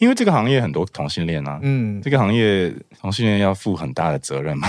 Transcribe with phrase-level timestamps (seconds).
[0.00, 4.66] 因为这个行业很多同性恋啊，嗯，这个行业同性恋要负很大的责任嘛，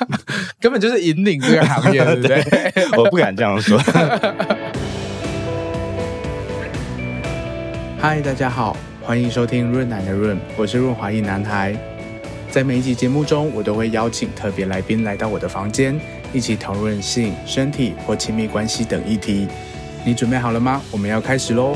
[0.60, 2.42] 根本就是引领这个行业， 对不对？
[2.42, 3.78] 对，我不敢这样说。
[7.98, 11.74] 嗨，大家好，欢迎收听润男的润，我是润滑一男孩。
[12.50, 15.98] 在每一集节目中，我都会邀请特别来宾来到我的房间，
[16.34, 19.48] 一起讨论性、身体或亲密关系等议题。
[20.04, 20.82] 你准备好了吗？
[20.90, 21.74] 我们要开始喽！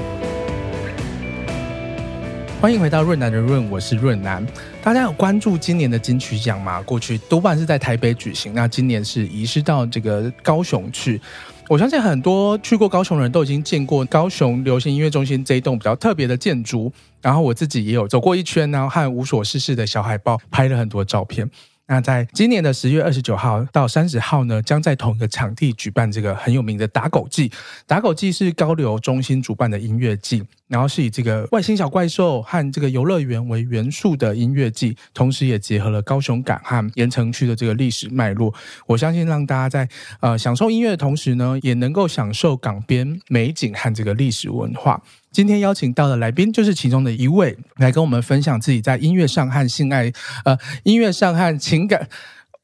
[2.63, 4.47] 欢迎回到润南的润，我是润南。
[4.81, 6.81] 大家有关注今年的金曲奖吗？
[6.83, 11.21] 过去多半是在台北举行，那今年是移师到这个高雄去。
[11.69, 16.93] 我相信很多去过高雄的人都已经见过高雄流行音乐中心这一栋比较特别的建筑。
[17.21, 21.51] 然后我自己也有走过一圈，然后和无所事事的小海豹拍了很多照片。
[21.93, 27.53] 那在今年的十月二十九号到三十号呢，将在同一个场地举办这个很有名的打狗祭。
[27.87, 38.55] 打狗祭是高流中心主办的音乐祭，然后是以这个外星小怪兽和这个游乐园为元素的音乐祭，同时也结合了高雄港和盐城区的这个历史脉络。
[38.87, 39.87] 我相信让大家在
[40.21, 44.99] 呃享受音乐的同时呢，也能够享受港边美景和这个历史文化。
[45.33, 50.13] 今天邀请到的来宾就是其中的一位，来跟我们分享自己在音乐上和性爱，
[50.45, 52.07] 呃，音乐上和情感，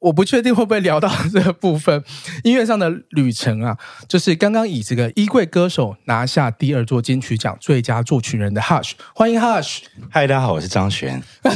[0.01, 2.05] 我不确定会不会聊到这个部分。
[2.45, 9.79] 音乐上的旅程啊，就是刚刚以这个衣柜歌手拿下第二座金曲奖最佳作曲人的 Hush，欢迎 Hush。
[10.11, 11.23] 嗨，大家好，我是张悬。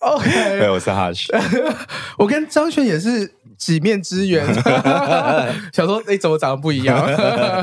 [0.00, 1.28] OK，对，我是 Hush。
[2.18, 3.37] 我跟张悬也是。
[3.58, 4.46] 几面之缘，
[5.74, 7.04] 想说哎，怎么长得不一样？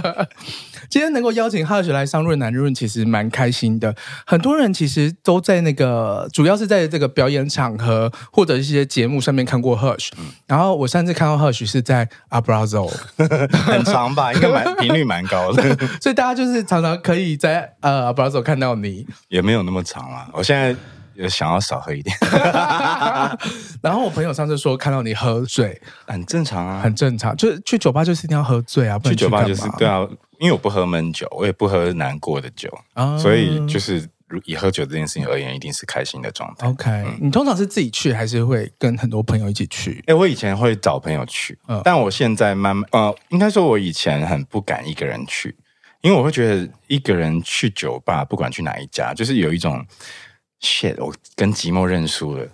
[0.87, 3.95] 今天能够邀请 Hush 来上润男润，其实蛮开心的。
[4.25, 10.09] 很多人其实都在那个，主要是在这个表演场合或者一些节目上面看过 Hush。
[10.45, 12.87] 然后我上次看到 Hush 是在 Abrazo，
[13.51, 14.31] 很长吧？
[14.31, 19.07] 应该蛮频率蛮高的， 所以大家就是常常可以在呃 Abrazo 看到你。
[19.29, 20.75] 也没有那么长啊，我现在。
[21.15, 22.15] 有想要少喝一点，
[23.81, 27.35] 然后我朋友上次说看到你喝醉，很正常啊，很正常。
[27.37, 30.05] 就是去酒吧就是一定要喝醉啊，不去，去酒吧就是对啊，
[30.39, 34.07] 因为我不喝闷酒，我也不喝难过的酒，哦、所以就是
[34.43, 36.67] 以喝酒这件事情而言，一定是开心的状态。
[36.67, 39.99] OK，、嗯、你通常是自己去，还是会跟很多朋友一起去？
[40.07, 45.55] 哎、欸，我以前会找朋友去，嗯、但我现在慢慢呃，应该说我以前很不敢一个人去，
[46.01, 49.85] 因为我会觉得一个人去酒吧，不管去哪一家，就是有一种。
[50.61, 52.45] shit，我跟寂寞认输了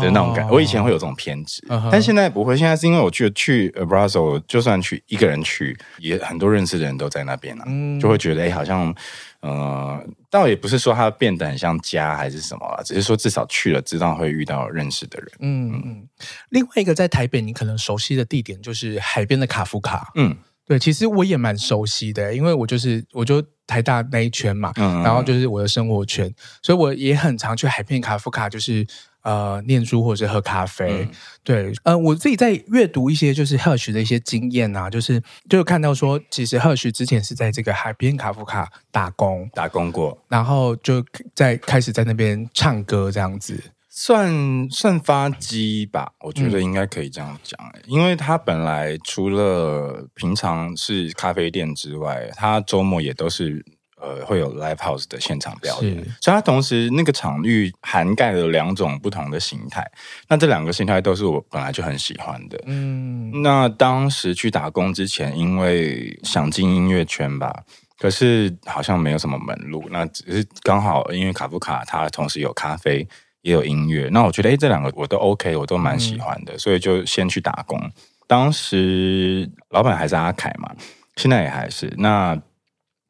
[0.00, 0.52] 的那种感觉。
[0.52, 2.56] 我以前会有这种偏执，但现在不会。
[2.56, 7.64] 现在是因为我去去 Abrazo，就算去一个人去，也很多认识的人都在那边啊，
[8.00, 8.94] 就会觉得哎，好像
[9.40, 15.28] 呃，倒也不是说它变得很像家还是什么了，只是说至少去了，知道会遇到认识的人。
[15.40, 16.08] 嗯嗯。
[16.50, 20.12] 另外一个在台北你可能熟悉的地点就是海边的卡夫卡。
[20.14, 20.36] 嗯。
[20.66, 28.84] 对，其实我也蛮熟悉的，因为我就是我就台大那一圈嘛，嗯，然后就是我的生活圈，所以我也很常去海边卡夫卡，就是
[29.22, 31.04] 呃念书或者是喝咖啡。
[31.04, 31.10] 嗯、
[31.44, 43.62] 对，呃，我自己在阅读一些就是 Hush 的一些经验啊，就是就看到说，其实 Hush 之前是在这个海边卡夫卡打工，打工过，然后就在开始在那边唱歌这样子。
[43.98, 53.64] 算算发迹吧，我觉得应该可以这样讲，嗯、因为他本来除了平常是咖啡店之外，他周末也都是
[53.98, 59.90] 呃会有 live house 的现场表演，所以他同时那个场域涵盖了两种不同的形态。
[60.28, 62.62] 那这两个形态都是我本来就很喜欢的。
[62.66, 67.64] 嗯，那当时去打工之前，因为想进音乐圈吧，
[67.98, 73.08] 可是好像没有什么门路，那只是刚好因为卡夫卡他同时有咖啡。
[73.46, 77.80] 也有音乐，那我觉得哎，这两个我都 OK，我都蛮喜欢的，嗯、所以就先去打工。
[78.26, 80.74] 当时老板还是阿凯嘛，
[81.14, 81.94] 现在也还是。
[81.96, 82.36] 那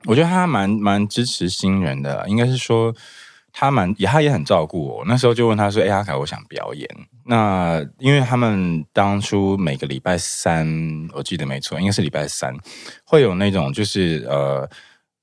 [0.04, 2.94] 我觉得他蛮蛮支持新人的，应该是说
[3.50, 5.04] 他蛮也他也很照顾我。
[5.06, 6.86] 那时候就问他说：“哎，阿凯，我想表演。”
[7.24, 10.68] 那因为他们当初每个礼拜三，
[11.14, 12.54] 我记得没错，应该是礼拜三
[13.06, 14.68] 会有那种就是呃。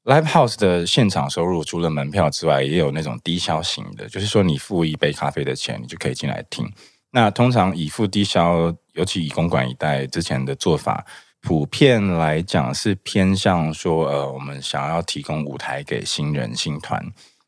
[0.03, 6.69] Live House 的现场收入除了门票之外，也有那种低消型的，就是说你付一杯咖啡的钱，你就可以进来听。
[7.11, 11.05] 那通常以付低消，尤其以公馆一带之前的做法，
[11.41, 17.01] 普遍来讲是偏向说，呃，我们想要提供舞台给新人新团，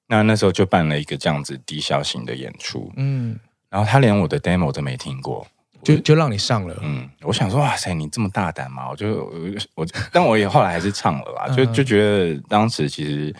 [0.07, 3.37] 那那时候就办了一个这样子低消型的演出，嗯，
[3.69, 5.45] 然后他连我的 demo 都没听过，
[5.85, 8.89] 就就让你上了，嗯，我想说，哇塞，你这么大胆嘛？
[8.89, 9.31] 我就我，
[9.75, 13.33] 我但我也后来还是唱了啦，就就觉得当时其实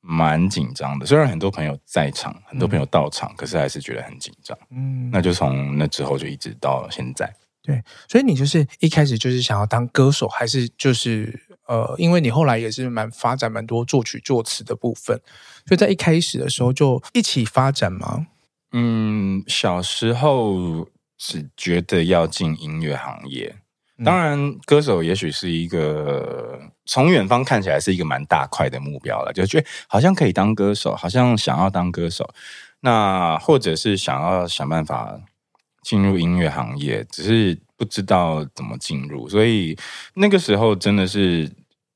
[0.00, 7.32] 蛮紧张的，虽然很多朋友在场，很多朋友到场，嗯、可是还是觉得很紧张，嗯，那就从那之后就一直到现在。
[7.62, 15.18] 对，所以你就是一开始就是想要当歌手，还是就是呃，因为你后来也是蛮发展蛮多作曲作词的部分，
[15.66, 18.26] 所以在一开始的时候就一起发展吗？
[18.72, 20.86] 嗯，小时候
[21.26, 23.56] 只觉得要进音乐行业，
[24.04, 32.28] 当然歌手也许是一个从远方看起来是一个蛮大块的目标了，就觉得好像可以当歌手，好像想要当歌手，
[32.80, 35.18] 那或者是想要想办法。
[35.84, 39.76] 进入音乐行业，只是不知道怎么进入，所以
[40.14, 41.46] 那个时候真的是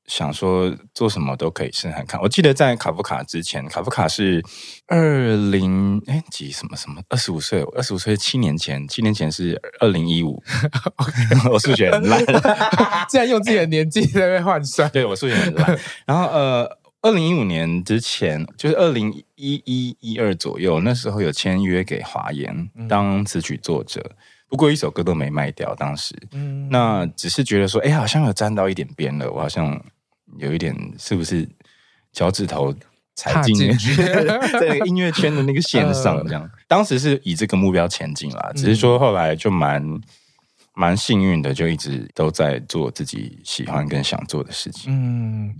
[0.09, 2.19] 想说做什么都可以试试看。
[2.19, 4.43] 我记得在卡夫卡之前，卡夫卡是
[4.87, 10.43] 二零哎几什么什么二十五岁，二十五岁七年前，七年前是二零一五。
[11.49, 12.19] 我数学很烂，
[13.07, 14.89] 竟然用自己的年纪在那边换算。
[14.89, 15.79] 对，我数学很烂。
[16.05, 16.79] 然后呃。
[17.01, 24.15] 二零一五年之前，就是二零一一一二左右，那时候有签约给华研当词曲作者，嗯、
[24.49, 25.73] 不过一首歌都没卖掉。
[25.75, 29.81] 当时，嗯、那只是觉得说，哎、欸，好像有沾到一点边了，我好像
[30.37, 31.47] 有一点是不是
[32.11, 32.73] 脚趾头
[33.15, 33.95] 踩进去
[34.59, 36.23] 在音乐圈的那个线上？
[36.25, 38.51] 这样，呃、当时是以这个目标前进啦。
[38.55, 39.83] 只是说后来就蛮
[40.73, 44.93] 蛮幸运的，就一直都在做自己喜欢跟想做的事情。
[44.93, 45.55] 嗯。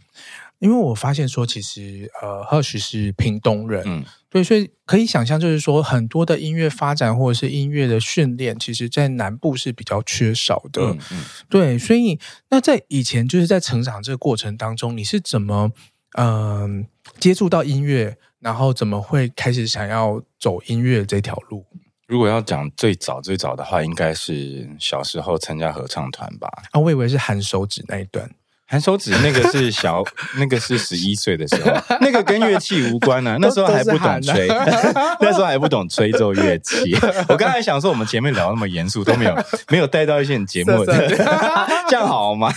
[0.60, 12.20] 因为我发现说，其实呃，Hersh 是屏东人，嗯，对，所以可以想象，就是说很多的音乐发展或者是音乐的训练，其实在南部是比较缺少的，嗯，嗯对，所以
[12.50, 15.72] 那在以前就是在成长这个过程当中，你是怎么
[16.18, 16.86] 嗯、呃、
[17.20, 21.66] 接触到音乐，然后怎么会开始想要走音乐这条路？
[22.06, 26.50] 如果要讲最早最早的话，应该是小时候参加合唱团吧？
[26.72, 28.30] 啊，我以为是含手指那一段。
[28.69, 30.04] 弹手指那个是小，
[30.38, 31.71] 那个是十一岁的时候，
[32.01, 33.36] 那个跟乐器无关啊。
[33.42, 34.48] 那时候还不懂吹，
[35.19, 36.95] 那时候还不懂吹奏乐器。
[37.27, 39.36] 我刚才想说，我们前面聊那么严肃，都没有
[39.69, 42.51] 没有带到一些节目，这样好吗？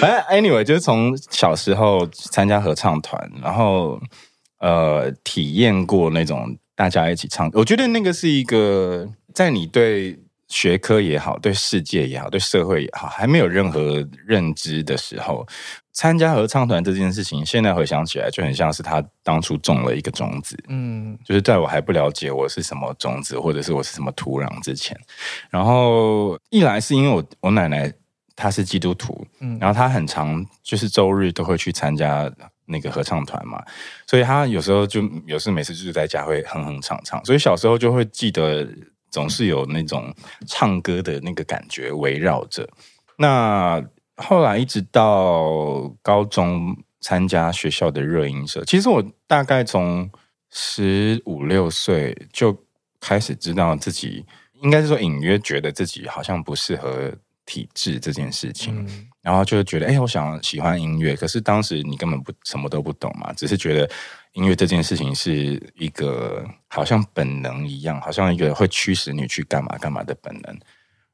[0.00, 4.00] 反正 anyway，就是从小时候参加合唱团，然后
[4.60, 7.50] 呃，体验过那种大家一起唱。
[7.52, 10.18] 我觉得那个是一个在你对。
[10.48, 15.46] 学科也好，对世界也好，对社会也好，还没有任何认知的时候，
[15.92, 20.56] 参加合唱团这件事情，现在回想起来就很像是他当初种了一个种子。
[20.68, 24.96] 嗯，就是在我还不了解我是什么种子，或者是我是什么土壤之前，
[25.50, 27.92] 然后一来是因为我我奶奶
[28.36, 32.30] 她是基督徒，嗯，然后她很常就是周日都会去参加
[32.66, 33.62] 那个合唱团嘛，
[34.06, 38.68] 所以她有时候就有时每次就是在家会哼哼唱唱，所以小时候就会记得。
[39.14, 40.12] 总是有那种
[40.44, 42.68] 唱歌的那个感觉围绕着。
[43.16, 43.80] 那
[44.16, 50.10] 后来一直到高中参加学校的热音社，其实我大概从
[50.50, 52.56] 十五六岁就
[52.98, 54.26] 开始知道自己，
[54.62, 57.14] 应该是说隐约觉得自己好像不适合
[57.46, 58.84] 体制这件事情，
[59.24, 63.90] 然后就觉得，哎、欸，我想喜欢音乐，可是当时你根本不什么都不懂嘛，只是觉得。
[64.34, 70.58] 音乐这件事情是一个好像本能一样，好像一个会驱使你去干嘛干嘛的本能。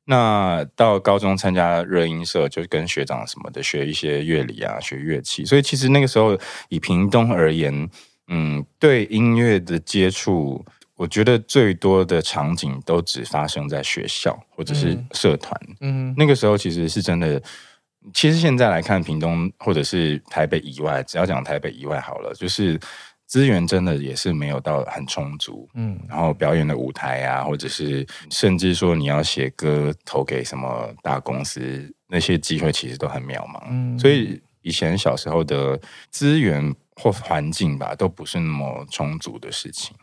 [0.06, 5.44] 那到高中参加热音社，就跟学长什么的学一些乐理啊，学乐器。
[5.44, 6.34] 所以其实那个时候
[6.70, 7.90] 以屏东而言，
[8.28, 10.64] 嗯，对音乐的接触，
[10.96, 15.54] 我觉得最多的场景都只发生在学校或者是社团。
[15.82, 17.42] 嗯，那个时候其实是真的。
[18.14, 22.78] 其实现在来看，屏东或者是台北以外，只要讲台北以外好了，就是。
[23.30, 35.80] 资源真的也是没有到很充足，嗯，然后表演的舞台啊，或者是甚至说你要写歌投给什么大公司，那些机会其实都很渺茫，嗯，所以以前小时候的
[36.10, 39.94] 资源或环境吧，都不是那么充足的事情。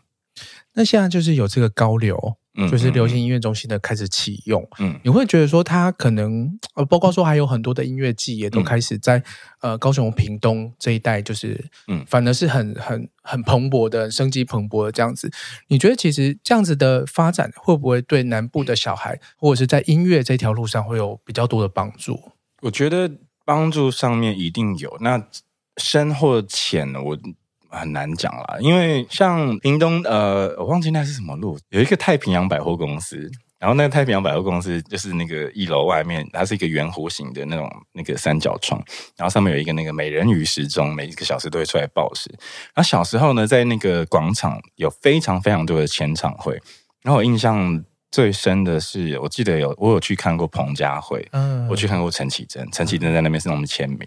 [0.72, 2.37] 那现在就是有这个高流。
[2.68, 9.18] 就是流行音乐中心的开始启用，嗯，你会觉得说它可能呃，包括说还有很多的音乐季也都开始在、
[9.60, 15.30] 嗯、呃高雄屏东这一带，就是嗯，反而是很很很蓬勃的生机蓬勃的这样子。
[15.68, 22.32] 你觉得其实这样子的发展会不会对南部的小孩或者是在音乐这条路上会有比较多的帮助？
[22.62, 23.08] 我觉得
[23.44, 25.28] 帮助上面一定有，那
[25.76, 27.18] 深或浅我。
[27.68, 38.82] 很难讲啦，因为像屏东，呃，我忘记那是什么路，有一个太平洋百货公司，然后那个太平洋百货公司就是那个一楼外面，它是一个圆弧形的那种那个三角窗，
[39.16, 42.30] 然后上面有一个那个美人鱼时钟，每一个小时都会出来报时。
[42.74, 46.54] 然后小时候呢，在那个广场有非常非常多的签唱会，
[47.02, 54.00] 然后我印象最深的是，我记得有我有去看过彭佳慧，嗯，我去看过陈绮贞，陈绮贞在那边是我们签名。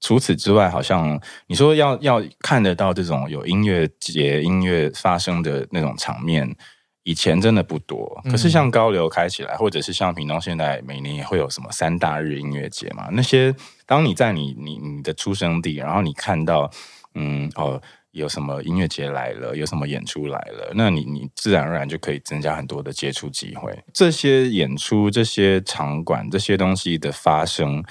[0.00, 6.54] 除此之外，好像你说要要看得到这种有音乐节、音乐发生的那种场面。
[7.08, 13.06] 以前真的不多，可是像高流开起来，嗯、或者是像屏东现在每年也会有什么三大日音乐节嘛？
[13.12, 13.54] 那些
[13.86, 16.68] 当你在你你你的出生地，然后你看到，
[17.14, 17.80] 嗯哦，
[18.16, 23.78] 有什么音乐节来了，有什么演出来了，那你你自然而然就可以增加很多的接触机会。
[23.92, 27.84] 这些演出、这些场馆、这些东西的发生，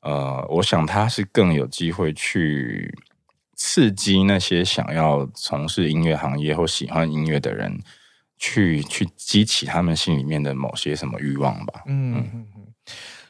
[0.00, 2.94] 呃，我想它是更有机会去
[3.54, 7.80] 刺激那些想要从事音乐行业或喜欢音乐的人。
[8.44, 11.84] 去去激起他们心里面的某些什么欲望吧。
[11.86, 12.66] 嗯嗯嗯。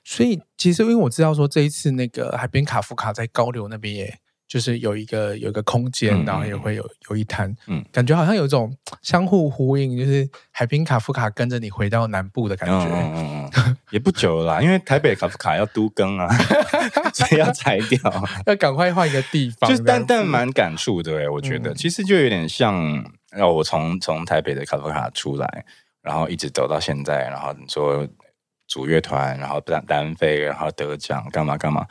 [0.02, 4.18] 所以其实因为我知道说这一次那个海边卡夫卡在高流那边，也
[4.52, 12.84] 就是有一个有一个空间，嗯、然后也会有有一摊，嗯，感觉好像有一种相互呼应，就是海滨卡夫卡跟着你回到南部的感觉。
[12.84, 13.76] 嗯嗯嗯。
[13.90, 16.28] 也不久了啦，因为台北卡夫卡要都更啊，
[17.14, 17.98] 所以要拆掉，
[18.44, 19.70] 要赶快换一个地方。
[19.70, 23.02] 就是但但蛮感触的，我觉得、嗯、其实就有点像。
[23.30, 25.64] 然后我从从台北的卡夫卡出来，
[26.02, 28.06] 然后一直走到现在，然后你说
[28.68, 31.86] 组乐团，然后单单飞，然后得奖，干嘛干嘛。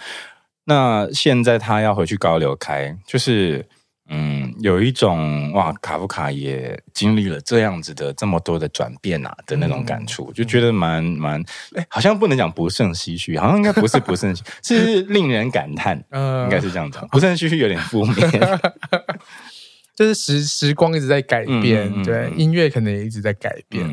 [0.71, 3.67] 那现在他要回去高流开，就是
[4.09, 11.43] 嗯，有一种哇，卡夫卡也经历了这样子的这么多的转变啊的那种感触，嗯、就觉得蛮蛮，
[11.75, 15.97] 哎，好像不能讲不胜唏嘘，好像应该不是不胜唏嘘， 是令人感叹，
[16.43, 18.15] 应该是这样讲，不胜唏嘘有点负面。
[19.93, 23.85] 就是时时光一直在改变，嗯嗯嗯、对音乐可能也一直在改变。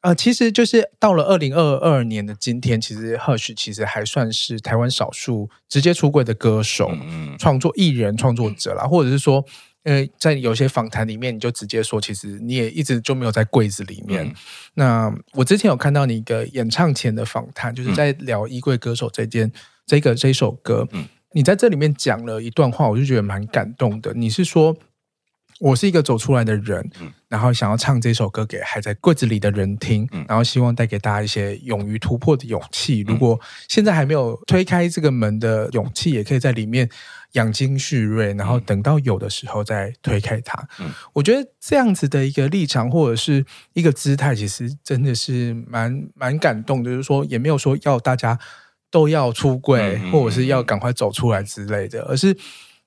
[0.00, 9.44] 嗯、呃，其实就是到了二零二二年的今天，其实 Hush 其实还算是台湾少数直接出柜的歌手、嗯、创作艺人、创作者啦，嗯、或者是说，
[9.82, 14.24] 呃，在有些访谈里面，你就直接说，其实你也一直就没有在柜子里面。
[14.24, 14.34] 嗯、
[14.74, 19.50] 那我之前有看到你一个演唱前的访谈，就是在聊《衣柜歌手》这件
[19.86, 24.12] 这个这首歌，嗯、你在这里面讲了一段话，我就觉得蛮感动的。
[24.14, 24.76] 你是说，
[25.60, 33.02] 我是一个走出来的人，嗯、然后想要唱这首歌给还在柜子里的人听，嗯、然后希望带给大家一些勇于突破的勇气。
[33.02, 36.88] 嗯、如果现在还没有推开这个门的勇气，也可以在里面
[37.32, 40.56] 养精蓄锐，然后等到有的时候再推开它。
[40.78, 46.90] 嗯、我觉得这样子的一个立场或者是一个姿态，其实真的是蛮蛮感动的。
[46.90, 48.38] 就是说，也没有说要大家
[48.92, 52.36] 都要出柜，嗯、或者是要赶快走出来之类的，而是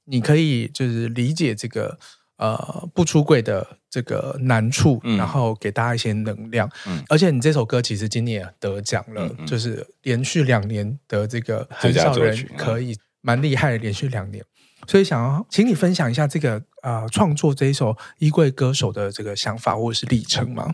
[0.05, 1.99] 你可以就是理解这个。
[2.41, 6.67] 呃，不出柜的这个难处，嗯、然后给大家一些能量。
[6.87, 14.43] 嗯，而且你这首歌其实今年也得奖了，嗯嗯、就是连续两年得这个很少人可以蛮厉害的，连续两年。
[14.87, 20.73] 所以想要请你分享一下这个呃创作这一首《衣柜歌手》的这个想法或者是历程吗？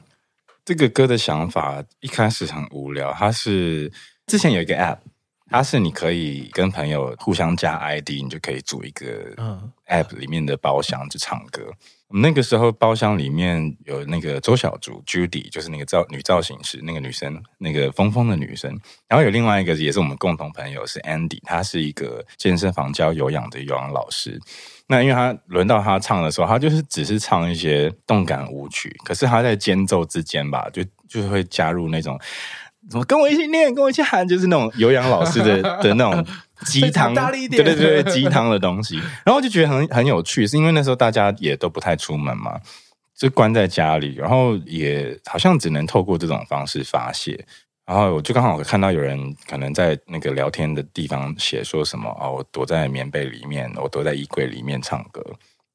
[0.63, 3.91] 这个歌的想法一开始很无聊，它是
[4.25, 4.99] 之前有一个 App。
[5.49, 9.33] 它是你可以跟朋友互相加 ID，你就可以组一个
[9.87, 11.71] App 里面的包厢去唱歌。
[12.09, 18.71] 我们、那个时候包厢里面有那个周小竹 Judy，就是那个造女造型师，那个女生，那个疯疯的女生。
[19.09, 24.39] 然后有另外一个也是我们共同朋友是 Andy，他是一个健身房教有氧的有氧老师。
[24.87, 32.17] 那因为他轮到他唱的时候，他就是只是唱一些动感舞曲，可是他在间奏之间吧，就就是会加入那种。
[32.89, 36.25] 怎么跟我一起念，跟我一起喊，就是那种有氧老师的 的那种
[36.65, 38.99] 鸡汤，对对对，鸡汤的东西。
[39.25, 42.59] 然后就觉得很很有趣，是因为那时候大家也都不太出门嘛，
[43.15, 47.45] 就关在家里，然后也好像只能透过这种方式发泄。
[47.85, 55.23] 然后我就刚好看到有人可能在那个聊天的地方写说什么哦，我躲在棉被里面，我躲在衣柜里面唱歌。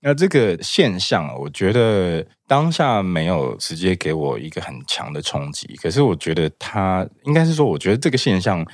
[0.05, 5.77] 那这个现象，我觉得当下没有直接给我一个很强的冲击。
[5.81, 8.67] 可是，我觉得它应该是说，我觉得这个现象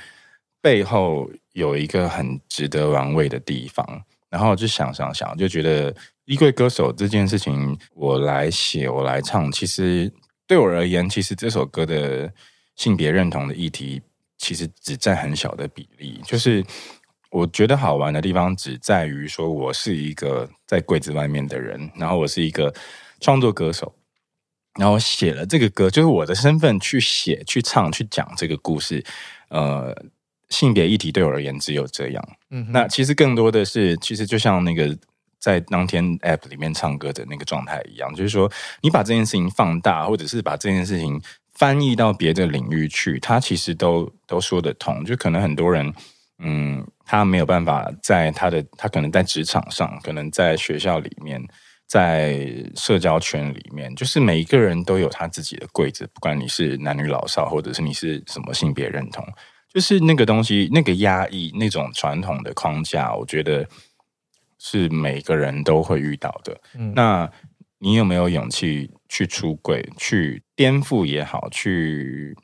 [0.59, 4.03] 背后有一个很值得玩味的地方。
[4.27, 5.95] 然后我就想想想，就觉得
[6.25, 10.11] 衣柜歌手这件事情，我来写，我来唱，其实
[10.47, 12.33] 对我而言，其实这首歌的
[12.75, 14.01] 性别认同的议题，
[14.39, 16.65] 其实只占很小的比例，就是。
[17.31, 22.73] 我觉得好玩的地方只在于说，我是一个在柜子外面的人，然后我是一个
[23.19, 23.93] 创作歌手，
[24.79, 29.03] 然后写了这个歌，就是我的身份去写、去唱、去讲这个故事。
[29.49, 29.95] 呃，
[30.49, 32.29] 性别议题对我而言只有这样。
[32.49, 34.97] 嗯，那其实更多的是，其实就像那个
[35.39, 41.21] 在当天 App 里面唱歌的那个状态一样，就是说你把这件事情放大，或者是把这件事情
[41.53, 45.03] 翻译到别的领域去，它其实都都说得通。
[45.05, 45.93] 就可能很多人，
[46.39, 51.41] 嗯，他没有办法在他的他可能在职场上，可能在学校里面。
[51.89, 59.25] 在社交圈里面，就是每一个人都有他自己的柜子，不管你是男女老少，或者是你是什么性别认同，
[59.73, 63.67] 就是那个东西，那个压抑，那种传统的框架，我觉得
[64.59, 66.55] 是每个人都会遇到的。
[66.75, 67.27] 嗯，那
[67.79, 72.37] 你有没有勇气去出柜，去颠覆也好，去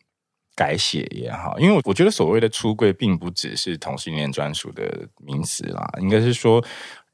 [0.55, 1.59] 改写也好？
[1.59, 6.63] 因为我觉得所谓的出柜，并不只是同性恋专属的名词啦，应该是说。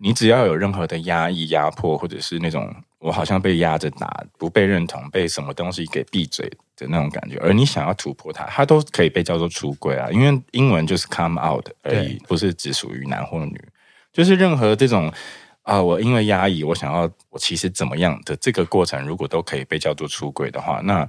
[0.03, 10.09] 你只要有任何的压抑、压迫，或者是那种我好像被压着打、不被认同、被什么东西给闭嘴的那种感觉，而你想要突破它，它都可以被叫做出柜啊。
[10.09, 13.63] 因为英文就是 come out 而已，不是只属于男或女。
[14.11, 15.13] 就是任何这种
[15.61, 21.07] 啊，我因为压抑，我想要我其实怎么样的这个过程，如果都可以被叫做出柜的话，那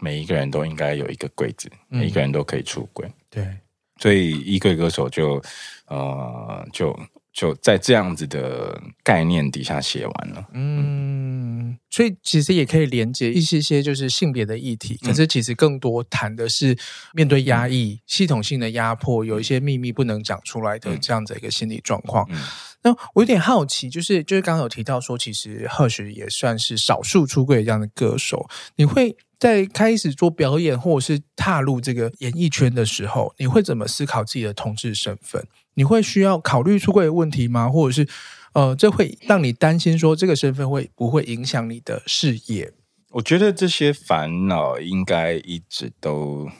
[0.00, 3.06] 每一个人都应该有一个柜子，每一个人都可以出柜。
[3.06, 3.56] 嗯、对，
[3.98, 5.42] 所以衣柜歌手就
[5.86, 6.98] 呃就。
[7.32, 16.76] 就在这样子的概念底下写完了，嗯，所以其实也可以连接一些些就是性别的议题，可是其实更多谈的是
[17.14, 22.26] 面对压抑、嗯、系统性的压迫，有一些秘密不能讲出来的这样子一个心理状况。
[22.30, 22.42] 嗯嗯、
[22.82, 35.42] 那我有点好奇，就是就是刚刚有提到说，其实 Hersh 也算是少数出柜这样的歌手，你会在开始做表演或者是踏入这个演艺圈的时候，你会怎么思考自己的同志身份？
[35.74, 37.70] 你会需要考虑出柜的问题吗？
[37.70, 38.06] 或者是，
[38.52, 42.74] 呃，这会让你担心说这个身份会不会影响你的事业？
[43.12, 46.50] 我觉得这些烦恼应该一直都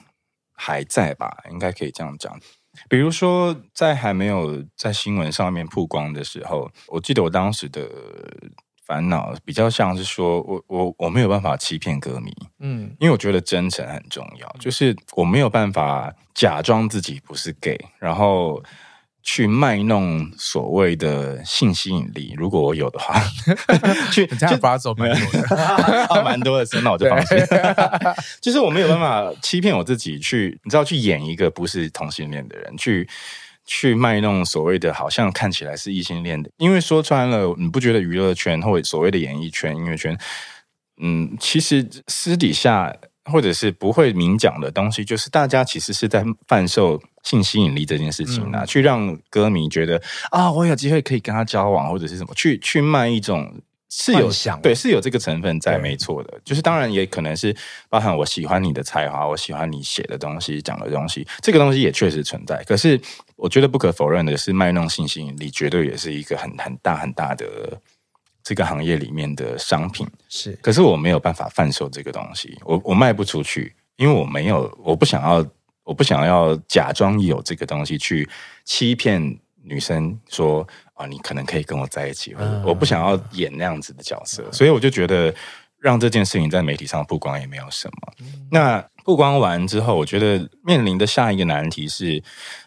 [0.51, 2.39] 还在吧，应该可以这样讲。
[2.89, 7.87] 比如说，在还没有在新闻上面曝光的时候，我记得我当时的。
[8.91, 12.29] 烦恼比较像是说，我我我没有办法欺骗歌迷，
[12.59, 18.61] 嗯，因为我觉得真诚很重要，就是我没有办法假装自己不是 gay，然后
[19.23, 22.33] 去卖弄所谓的性吸引力。
[22.35, 23.17] 如果我有的话，
[24.11, 25.47] 去这样发走蛮多的，
[26.21, 27.37] 蛮多的，那我就放心。
[28.41, 33.07] 就是我没有办法欺骗我自己，去你知道，去演一个不是同性恋的人，去。
[33.65, 40.17] 去卖弄所谓的，好像看起来是异性恋的，因为说穿了，你不觉得娱乐圈或者所谓的演艺圈、音乐圈，
[41.01, 42.95] 嗯，其实私底下
[43.25, 53.61] 或者是不会明讲的东西，就是大家其实是在贩售性吸引力这件事情啊，嗯、去让歌迷觉得啊，我有机会可以跟他交往，或者是什么，去去卖一种。
[53.93, 56.39] 是有想对，是有这个成分在，没错的。
[56.45, 57.53] 就是当然也可能是
[57.89, 62.63] 包含我喜欢你的才华，我喜欢你写的东西、讲的东西，这个东西也确实存在。
[62.63, 62.97] 可是
[63.41, 67.45] 我觉得不可否认的是，卖弄性吸引力绝对也是一个很很大很大的
[68.43, 70.07] 这个行业里面的商品。
[70.29, 75.43] 是，可是我没有办法贩售这个东西，我我卖不出去，因为我没有，我不想要，
[75.83, 78.29] 我不想要假装有这个东西去
[78.63, 79.19] 欺骗
[79.63, 81.07] 女生说啊。
[81.07, 85.33] 你可能可以跟我在一起，或者我不想要演那样子的角色，所以我就觉得
[85.79, 88.13] 让这件事情在媒体上曝光也没有什么。
[88.51, 92.21] 那曝光完之后，我觉得面临的下一个难题是，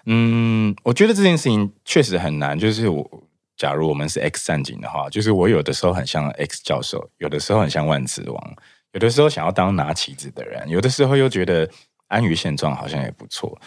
[0.06, 2.58] 嗯，我觉得这件事情确实很难。
[2.58, 3.22] 就是我，
[3.56, 8.56] 假如我们是 X 战警的话，就是我有的时候很像 X 教授，有的时候很像万磁王，
[8.92, 11.68] 有的时候想要当拿旗子的人，有的时候又觉得
[12.08, 13.58] 安于现状好像也不错。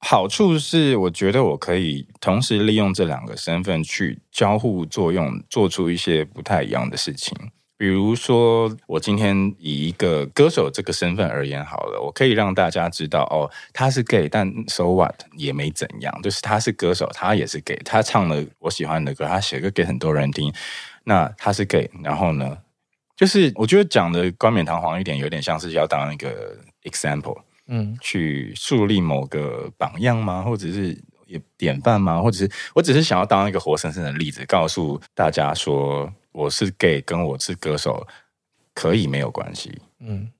[0.00, 7.36] 好处是，我觉得我可以同时利用这两个身份去交互作用，做出一些不太一样的事情。
[7.78, 20.52] 比如说，我今天以一个歌手这个身份而言，好了，我可以让大家知道，哦，他是 gay，但 so what 也没怎样，就是他是歌手，他也是 gay，他唱了我喜欢的歌，他写歌给很多人听，
[21.04, 22.58] 那他是 gay，然后呢，
[23.16, 27.38] 就是我觉得讲的冠冕堂皇一点，有点像是要当一个 example。
[27.68, 30.42] 嗯，去树立某个榜样吗？
[30.42, 32.20] 或者是也典范吗？
[32.20, 38.06] 或者是我只是想要当一个活生生的例子，告诉大家说我是 gay，跟我是歌手
[38.72, 40.30] 可以没有关系，嗯，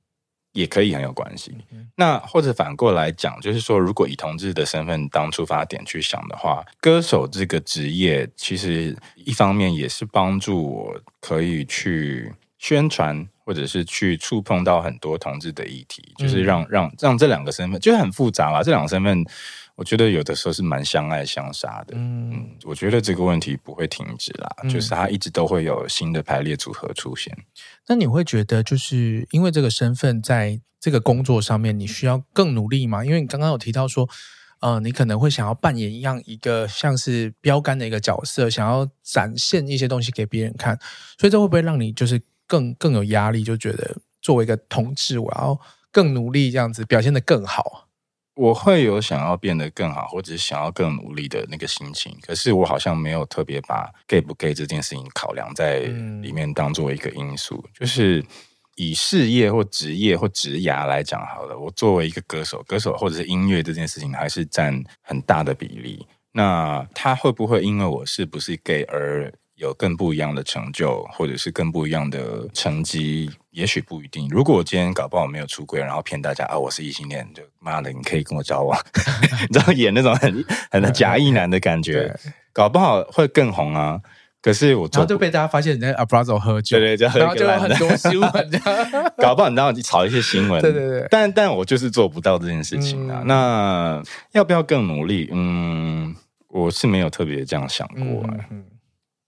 [0.53, 1.53] 也可以很有关系。
[1.73, 13.29] 嗯，那或者反过来讲，就是说，如果以同志的身份当出发点去想的话，歌手这个职业其实一方面也是帮助我可以去宣传。
[13.49, 18.63] 或者是去触碰到很多同志的议题，就是让让让这两个身份，就是很复杂啦。
[18.63, 19.25] 这两个身份，
[19.79, 21.95] 我觉得有的时候是蛮相爱相杀的。
[21.95, 27.33] 嗯，嗯，我觉得这个问题不会停止啦，嗯、就是它一直都会有新的排列组合出现。
[27.87, 33.05] 那你会觉得，就是因为这个身份，在这个工作上面，你需要更努力吗？
[33.05, 34.09] 因为你刚刚有提到说，
[34.59, 40.77] 呃，你可能会想要扮演一样一个像是标杆的一个角色，想要展现一些东西给别人看，
[41.17, 45.57] 所以这会不会让你就是更更有压力，就觉得作为一个同志，我要
[45.93, 47.88] 更努力，这样子表现得更好？
[48.39, 55.81] 我会有想要变得更好，或者是想要更努力的那个心情，可是我好像没有特别把 gay 不 gay 这件事情考量在
[56.23, 58.25] 里面当做一个因素，嗯、就是。
[58.81, 64.73] 以事业或职业或职涯来讲好了，我作为一个歌手，歌手或者是音乐这件事情还是占
[65.03, 66.07] 很大的比例。
[66.31, 73.31] 那他会不会因为我是不是 gay 而有更不一样的成就，或者是更不一样的成绩？
[73.51, 74.29] 也许不一定。
[74.31, 78.79] 如果我今天搞不好没有出轨，然后骗大家啊，我是异性恋，就妈的，你可以跟我交往，
[79.51, 82.15] 你知道演那种很很假意男的感觉，
[82.55, 84.01] 搞不好会更红啊。
[84.41, 88.31] 可是我，然后就被大家发现你在 Abrazo 喝酒，然后就有很多新闻，
[89.19, 91.07] 搞不好你知道你炒一些新闻，对对对。
[91.11, 93.23] 但但我就是做不到这件事情啊。
[93.23, 95.29] 嗯、那要不要更努力？
[95.33, 96.15] 嗯，
[96.47, 98.31] 我是没有特别这样想过、啊。
[98.31, 98.65] 嗯，嗯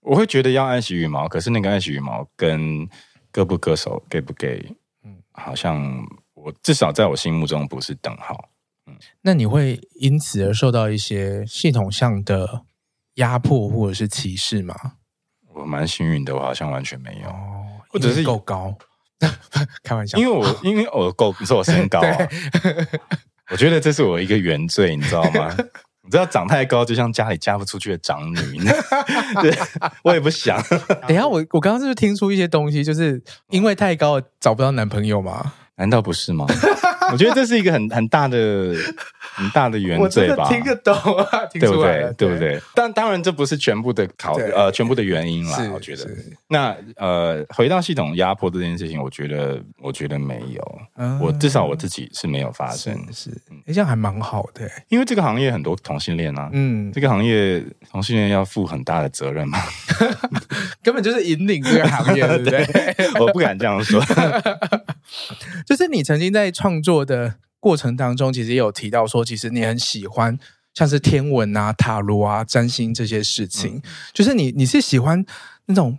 [0.01, 2.87] 我会觉得要爱惜羽毛，可是那个爱惜羽毛跟
[3.31, 5.79] 割不割手 gay 不 gay，嗯，好像
[6.33, 8.49] 我至少在我心目中不是等号。
[8.87, 12.63] 嗯，那你会因此而受到一些系统上的
[13.15, 14.75] 压迫或者是歧视吗？
[15.53, 18.75] 我蛮幸运的，我好像完全没有，哦、或者是够高，
[19.83, 22.17] 开玩笑，因为我因为我够， 你说我身高啊，
[23.51, 25.55] 我觉得这是我一个原罪，你知道吗？
[26.03, 28.59] 你知道长太高就像家里嫁不出去的长女，
[29.41, 29.57] 对，
[30.03, 30.61] 我也不想。
[31.07, 35.53] 等一下，我我刚刚是不是听出一些东西，就是因为太高找不到男朋友吗？
[35.75, 36.45] 难道不是吗？
[37.11, 38.75] 我觉得这是一个很很大的。
[39.33, 42.39] 很大的原罪吧，听得懂啊，听出来了，对不对？
[42.39, 42.61] 对不对？
[42.73, 45.69] 但当然，这不是全部的考呃，全部的原因啦。
[45.73, 46.07] 我觉得，
[46.47, 52.97] 那呃，回到系统压迫这件事情，我觉得，我觉得没有，嗯、我至少我自己是没有发生。
[53.13, 53.29] 是，
[53.67, 59.59] 这样还蛮好的，因为这个行业很多同性恋啊，嗯，这个行业同性恋要负很大的责任嘛，
[60.81, 62.65] 根本就是引领这个行业， 对不对？
[62.65, 64.03] 对我不敢这样说，
[65.65, 67.35] 就是你曾经在创作的。
[67.61, 70.37] 过程当中，其实也有提到说，其实你很喜欢
[70.73, 75.23] 像是天文啊、塔罗啊、占星这些事情，嗯、就是你你是喜欢
[75.67, 75.97] 那种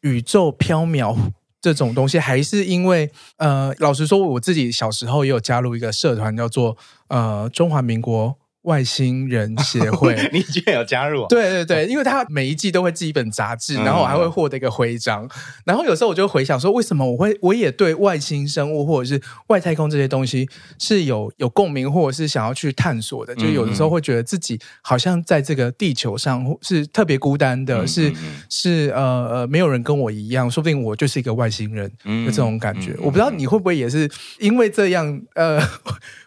[0.00, 1.16] 宇宙缥缈
[1.60, 6.76] 这种东西，还是因为呃，老实说，我自己小时候也有加入一个社团，叫做
[7.08, 8.36] 呃中华民国。
[8.64, 11.26] 外星人协会， 你居然有加入？
[11.28, 15.28] 对对对，因为他每一季都会寄一本杂志，然后我还会获得一个徽章。
[15.64, 20.48] 然后有时候我就回想说，为什么我会我也对外星生物或者是外太空这些东西
[20.78, 23.34] 是有有共鸣，或者是想要去探索的？
[23.34, 28.12] 就有的时候会觉得自己好像在这个地球上是特别孤单的，是
[28.48, 32.94] 是呃呃没有人跟我一样，说不定我就是一个外星人的这种感觉。
[32.98, 35.60] 我不知道你会不会也是因为这样呃。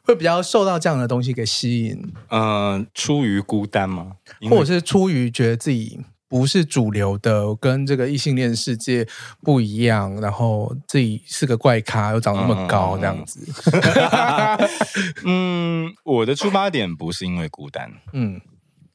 [0.07, 4.13] 会比较受到这样的东西给吸引，嗯、呃，出于孤单吗？
[4.49, 9.05] 或者是出于觉得自己不是主流的，跟这个异性恋世界
[9.41, 13.45] 不一样，然后自己是个怪咖，又长那么高，这样子。
[15.25, 18.39] 嗯，我的出发点不是因为孤单，嗯，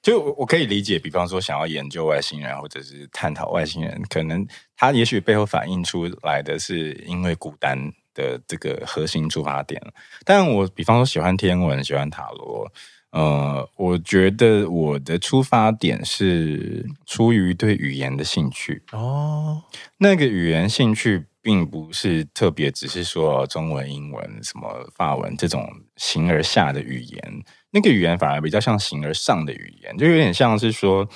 [0.00, 4.46] 就我可以理解，比方说想要研究外星人，或者是探讨外星人，可能
[4.78, 7.92] 他也许背后反映出来的是因为孤单。
[8.14, 9.80] 的这个核心出发点，
[10.24, 12.70] 但我比方说喜欢天文，喜欢塔罗，
[13.10, 19.62] 呃，我觉得我的出发点是出于对语言的兴趣哦。
[19.98, 31.08] 那个语言兴趣并不是特别，只是说中文、英文、什么法文这种形而下的语言，那个语言反而比较像形而上的语言，就有点像是说，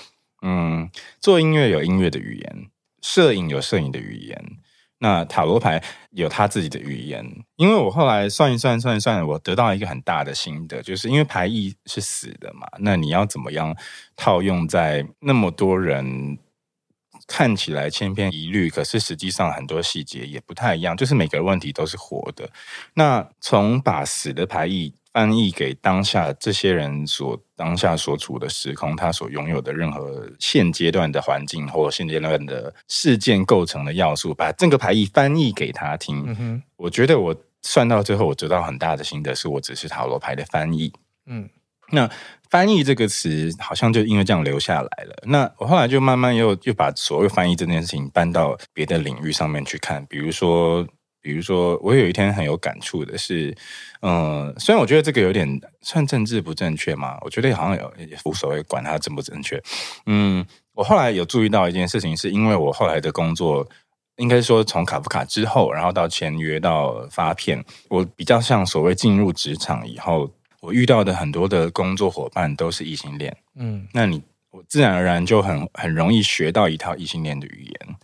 [0.43, 4.59] 嗯，做音乐有音乐的语言，摄影有摄影的语言。
[4.99, 7.25] 那塔罗牌有它自己的语言，
[7.57, 13.77] 因为我后来算一算算一算，我得到一个很大的心得，就是因为牌意是死的嘛，那你要怎么样
[14.17, 16.39] 套用在那么多人
[17.27, 22.49] 看起来千篇一律，可是实际上很多细节也不太一样，就是每个问题都是活的。
[22.95, 24.95] 那从把死的牌意。
[25.17, 36.23] 翻译给当下这些人所当下所处的时空，他所拥有的任何现阶段的环境或现阶段的事件构成的要素，把这个牌意翻译给他听。
[36.39, 40.93] 嗯，我觉得我算到最后，我得到很大的心得，是我只是塔罗牌的翻译。
[41.25, 41.49] 嗯，
[41.93, 42.11] 那
[42.51, 45.17] 翻译这个词好像就因为这样留下来了。
[45.23, 50.87] 那我后来就慢慢又又把所谓翻译这件事情搬到别的领域上面去看，比如说。
[51.27, 53.53] 比如说，我有一天很有感触的是，
[54.01, 59.61] 嗯，虽然我觉得这个有点算政治不正确嘛，我觉得好像有也无所谓，管它正不正确。
[60.07, 63.69] 嗯，我后来有注意到一件事情，是因为我后来的工作，
[64.19, 70.31] 应该说从卡夫卡之后，然后到签约到发片，我比较像所谓进入职场以后。
[70.63, 77.97] 我遇到的很多的工作伙伴都是异性恋，嗯，那你我自然而然就很很容易学到一套异性恋的语言，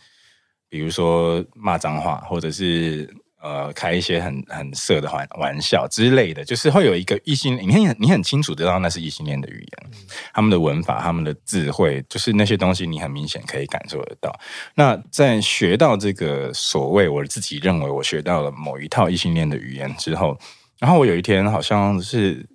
[0.72, 3.06] 比如说骂脏话，或者是。
[3.44, 9.98] 呃，开一些很很色的玩玩笑之类的，就是会有一个异性，你很你很清楚知道那是异性恋的语言，嗯，
[10.32, 14.32] 他们的文法、他们的智慧，就是那些东西，你很明显可以感受得到。
[14.76, 20.38] 那在学到这个所谓我自己认为我学到了某一套异性恋的语言之后，
[20.78, 22.46] 然后我有一天好像是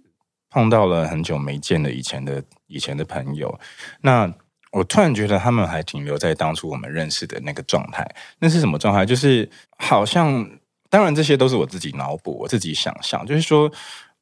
[0.49, 3.60] 碰到了很久没见的以前的以前的朋友，
[3.99, 4.34] 那
[4.78, 8.08] 我突然觉得他们还停留在当初我们认识的那个状态。
[8.40, 9.06] 那是什么状态？
[9.06, 10.50] 就是好像。
[10.90, 13.26] 当然，这些都是我自己脑补、我自己想象。
[13.26, 13.70] 就是说，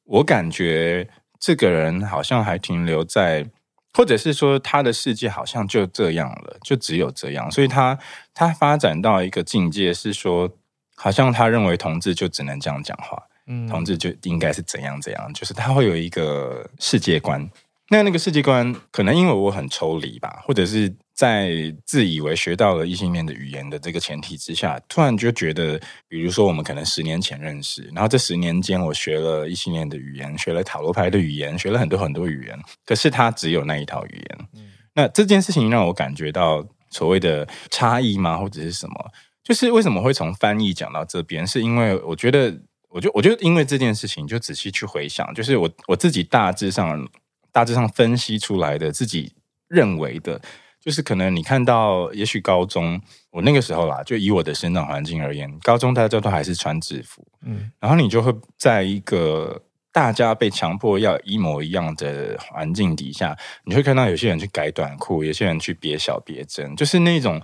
[0.06, 1.08] 我感觉
[1.40, 3.46] 这个人好像还停留在，
[3.94, 7.52] 或者是说他的世界好像就这样了，就只有这样。
[7.52, 7.96] 所以他
[8.34, 10.50] 他发展到一个境界是说，
[10.96, 17.48] 好像他认为同志就只能这样讲话，嗯，同志就应该是怎样怎样，就是他会有一个世界观。
[17.90, 20.96] 那那个世界观，可能因为我很抽离吧，或者是。
[21.16, 34.48] 在自以为学到了异性恋的语言的这个前提之下，突然就觉得，比如说我们可能十年前认识，然后这十年间我学了异性恋的语言，学了塔罗牌的语言，学了很多很多语言，可是他只有那一套语言。
[34.56, 34.74] 嗯。
[34.94, 38.38] 那这件事情让我感觉到所谓的差异吗？
[38.38, 39.12] 或者是什么？
[39.42, 41.48] 就是为什么会从翻译讲到这边？
[41.48, 42.54] 是因为我觉得，
[42.90, 47.08] 我就我就因为这件事情，就仔细去回想，就是我我自己大致上
[47.56, 49.32] 大致上分析出来的，自己
[49.70, 50.42] 认为的。
[50.82, 59.64] 就是可能你看到，也许高中我那个时候啦，就以我的生长环境而言，高中大家都还是穿制服，嗯，然后你就会在一个
[59.94, 67.42] 大家被强迫要一模一样的环境底下，你会看到有些人去改短裤，有些人去别小别针，就是那种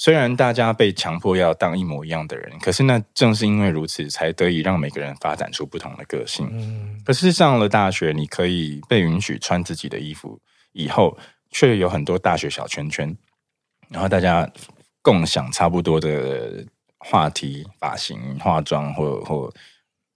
[0.00, 6.48] 虽然大家被强迫要当一模一样的人，可是那正是因为如此，才得以让每个人发展出不同的个性。
[6.50, 10.40] 嗯，可是上了大学，你可以被允许穿自己的衣服
[10.72, 11.18] 以后。
[11.52, 13.12] 却有很多大学小圈圈，
[13.88, 14.48] 然后大家
[15.02, 16.64] 共享差不多的
[16.98, 19.52] 话题、发型、化妆，或或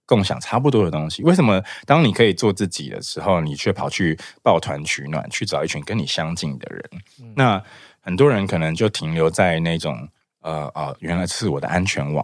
[0.05, 1.21] 共享差不多的东西。
[1.23, 6.89] 为什么当你可以做自己的时候，你却跑去抱团取暖，去找一群跟你相近的人？
[7.19, 7.61] 嗯、那
[8.05, 10.07] 很多人可能就停留在那种
[10.41, 12.23] 呃呃，原来是我的安全网。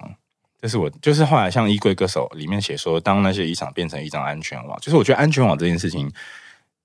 [0.62, 6.12] 这是我就是后来像《衣柜歌手》里面写说，当那些衣裳变成一张安全网，就是我觉得安全网这件事情。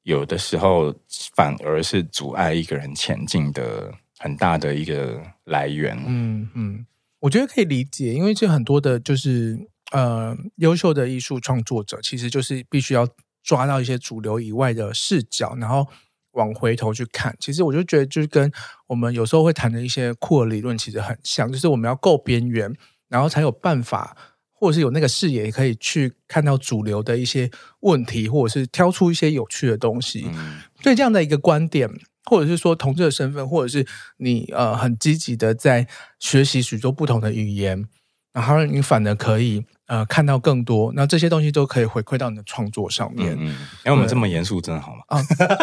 [0.03, 0.95] 有的时候
[1.35, 6.01] 反而是阻碍一个人前进的很大的一个来源。
[6.07, 6.87] 嗯嗯，
[7.19, 13.09] 我觉得可以理解，因为这很多的，就是呃，优秀的艺术创作者，其实就是必须要
[13.43, 15.89] 抓到一些主流以外的视角，然后
[16.37, 17.37] 往回头去看。
[17.39, 18.51] 其实我就觉得，就是跟
[18.87, 22.73] 我们有时候会谈的一些酷的理论其实很像，就是我们要够边缘，
[23.09, 24.17] 然后才有办法。
[24.59, 30.25] 或者是有那个视野，可以去看到主流的一些问题，或者是挑出一些有趣的东西。
[30.33, 31.87] 嗯，对这样的一个观点，
[32.25, 35.87] 或者是说同志的身份，或者是你呃很积极的在
[36.19, 37.87] 学习许多不同的语言，
[38.33, 40.93] 然后你反而可以呃看到更多。
[40.95, 43.37] 那这些东西都可以回馈到你的创作上面。
[43.41, 45.03] 嗯，哎，我们这么严肃，真的好吗？
[45.09, 45.23] 啊，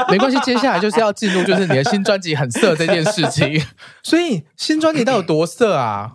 [0.10, 3.64] 没关系，接下来就是要进入就是你的新专辑很色这件事情。
[4.04, 6.14] 所以新专辑到底有多色啊？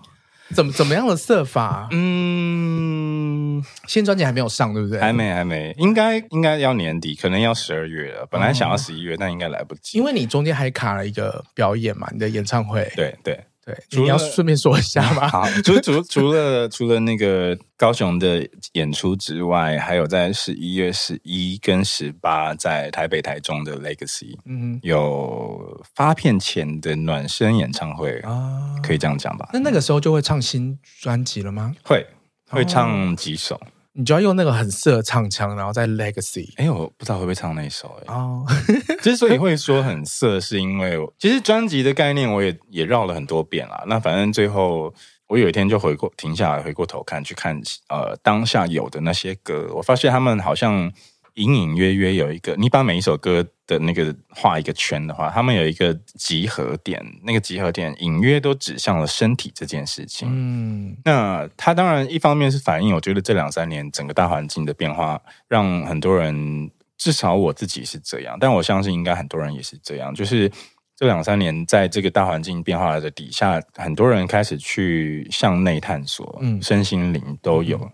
[0.54, 1.88] 怎么怎么样的色法？
[1.90, 4.98] 嗯，新专辑还没有上，对不对？
[4.98, 8.26] 还没，还没，应该应该要年底，可能要十二月了。
[8.30, 12.90] 本来想要十一月，嗯，但应该来不及，因为你中间还卡了一个表演嘛，你的演唱会。
[12.96, 13.38] 对对。
[13.68, 15.28] 对，你要顺便说一下吗？
[15.28, 29.50] 好，除除除了 除了那个高雄的演出之外，还有在十一月十一跟十八在台北、台中的 Legacy，嗯，有发片前的暖身演唱会啊，可以这样讲吧？
[29.52, 31.74] 那那个时候就会唱新专辑了吗？
[31.84, 32.06] 会，
[32.48, 33.54] 会唱几首。
[33.56, 33.60] 哦
[33.92, 36.52] 你就要用那个很色的唱腔，然后再 Legacy。
[36.56, 38.14] 哎，我不知道会不会唱那一首哎。
[38.14, 38.44] 哦，
[39.02, 43.84] 之所以会说很色，是因为其实专辑的概念我也也绕了很多遍啦。
[43.86, 44.92] 那反正最后
[45.26, 50.92] 我有一天就回过停下来，回过头看去看呃当下有的那些歌，我发现他们好像。
[51.38, 60.28] 隐隐约约有一个，你把每一首歌的那个画一个圈的话，他们有一个集合点，那个集合点隐约都指向了身体这件事情。
[60.28, 70.50] 嗯，那它当然一方面是反映，我觉得这两三年整个大环境的变化，让很多人，至少我自己是这样，但我相信应该很多人也是这样，就是
[70.96, 77.78] 这两三年在这个大环境变化的底下，很多人开始去向内探索，嗯，身心灵都有。
[77.78, 77.92] 嗯。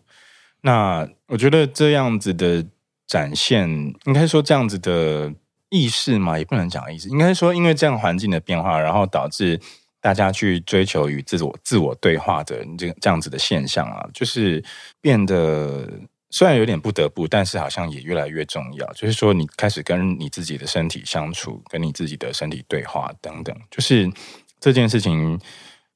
[0.62, 2.64] 那我觉得这样子的。
[3.06, 3.68] 展现
[4.04, 5.32] 应该说这样子的
[5.70, 9.60] 意识嘛，也不能讲意识，应该说因为这样环境的变化，然后导致
[10.00, 14.62] 大家去追求与自我自我对话的这这样子的现象啊，就是
[15.00, 15.88] 变得
[16.30, 18.92] 虽然有点不得不，但是好像也越来越重要。
[18.92, 23.56] 就是说，你开始跟你自己的身体相处，跟你自己的身体对话等等。
[23.70, 24.10] 就是
[24.58, 25.40] 这件事情，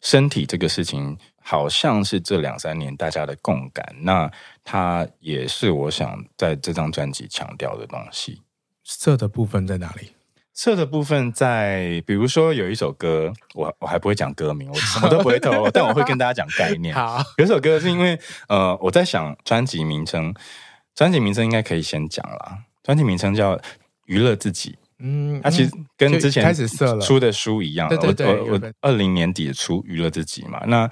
[0.01, 3.95] 身体这个事情，好像是这两三年大家的共感。
[4.03, 4.31] 那
[4.71, 8.43] 它也是我想在这张专辑强调的东西。
[8.85, 10.11] 色的部分在哪里？
[10.53, 16.95] 色的部分在，比如说有一首歌，我我还不会讲歌名，我 什么都不会透，但我会跟大家讲概念。
[16.95, 20.35] 好，有一首歌是因为呃，我在想专辑名称，
[20.95, 22.59] 专辑名称应该可以先讲啦。
[22.83, 23.57] 专辑名称叫
[24.05, 27.89] 《娱乐自己》，嗯，它其实跟之前开始色了出的书一样。
[27.89, 30.63] 对对对，我我二零年底出《娱乐自己》嘛。
[30.67, 30.91] 那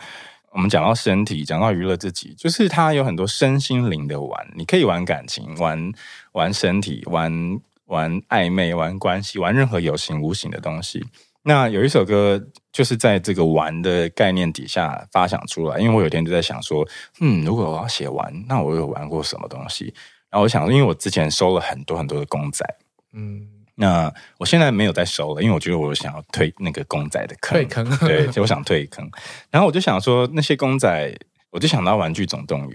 [0.56, 5.92] 我们讲到身体，讲到娱乐自己，就是它有很多身心灵的玩，你可以玩感情，玩
[6.32, 7.60] 玩身体，玩。
[7.86, 11.06] 玩暧昧、玩关系、玩任何有形无形的东西。
[11.42, 15.78] 那有一首歌就是在这个玩的概念底下发想出来。
[15.78, 16.84] 因为我有天就在想说，
[17.20, 19.94] 嗯，如果我要写玩，那我有玩过什么东西？
[20.28, 22.66] 然后我想，因为我之前收了很多很多的公仔，
[23.12, 23.46] 嗯，
[23.78, 29.08] 那我现在没有再收了，因为我觉得我想要退那个公仔的坑，退坑，对，就我想退坑。
[29.50, 31.14] 然后我就想说，那些公仔，
[31.50, 32.70] 我就想到《玩具总动员》，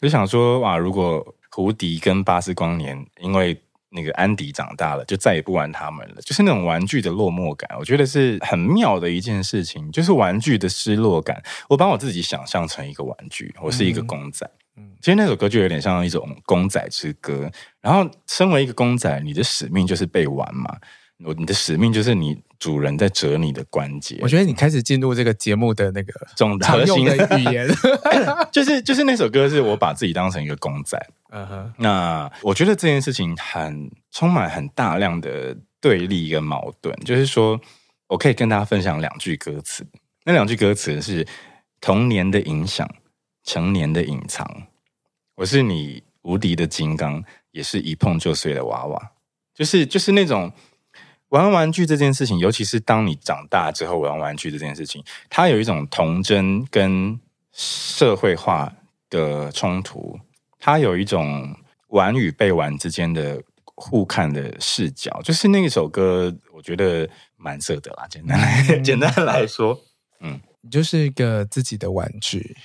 [0.00, 3.58] 就想说，哇，如果胡迪跟巴斯光年，因为
[3.90, 6.16] 那个安迪长大了，就再也不玩他们了。
[6.22, 9.90] 就是那种玩具的落寞感，我觉得是很妙的一件事情。
[9.92, 14.46] 就是玩具的失落感，我把我自己想象成一个玩具，我是一个公仔。
[14.46, 14.65] 嗯，
[15.00, 17.50] 其实那首歌就有点像一种公仔之歌。
[17.80, 20.76] 然后，身为一个公仔，你的使命就是被玩嘛。
[21.24, 24.18] 我，你的使命就是你主人在折你的关节。
[24.20, 27.66] 我觉得你开始进入这个节目的那个总核心的语言，
[28.52, 30.98] 就是就是那首歌，是我把自己当成一个公仔。
[31.30, 36.94] 嗯哼，那我觉得这件事情很充满很大量的对立跟矛盾。
[37.04, 37.58] 就是说，
[38.08, 39.86] 我可以跟大家分享两句歌词，
[40.24, 41.26] 那两句歌词是
[41.80, 42.86] 童年的影响，
[43.46, 44.66] 成年的隐藏。
[45.36, 49.12] 我是你无敌的金刚，也是一碰就碎的娃娃。
[49.54, 50.52] 就是就是那种
[51.28, 57.18] 玩玩具这件事情，尤其是当你长大之后玩玩具这件事情，它有一种童真跟
[57.52, 58.74] 社会化
[59.08, 60.18] 的冲突。
[60.58, 61.54] 它有一种
[61.88, 63.40] 玩与被玩之间的
[63.76, 68.06] 互看的视角，就是那一首歌，我觉得蛮色的啦。
[68.10, 69.78] 简单来，嗯、 简单来说，
[70.20, 72.56] 嗯，就是一个自己的玩具。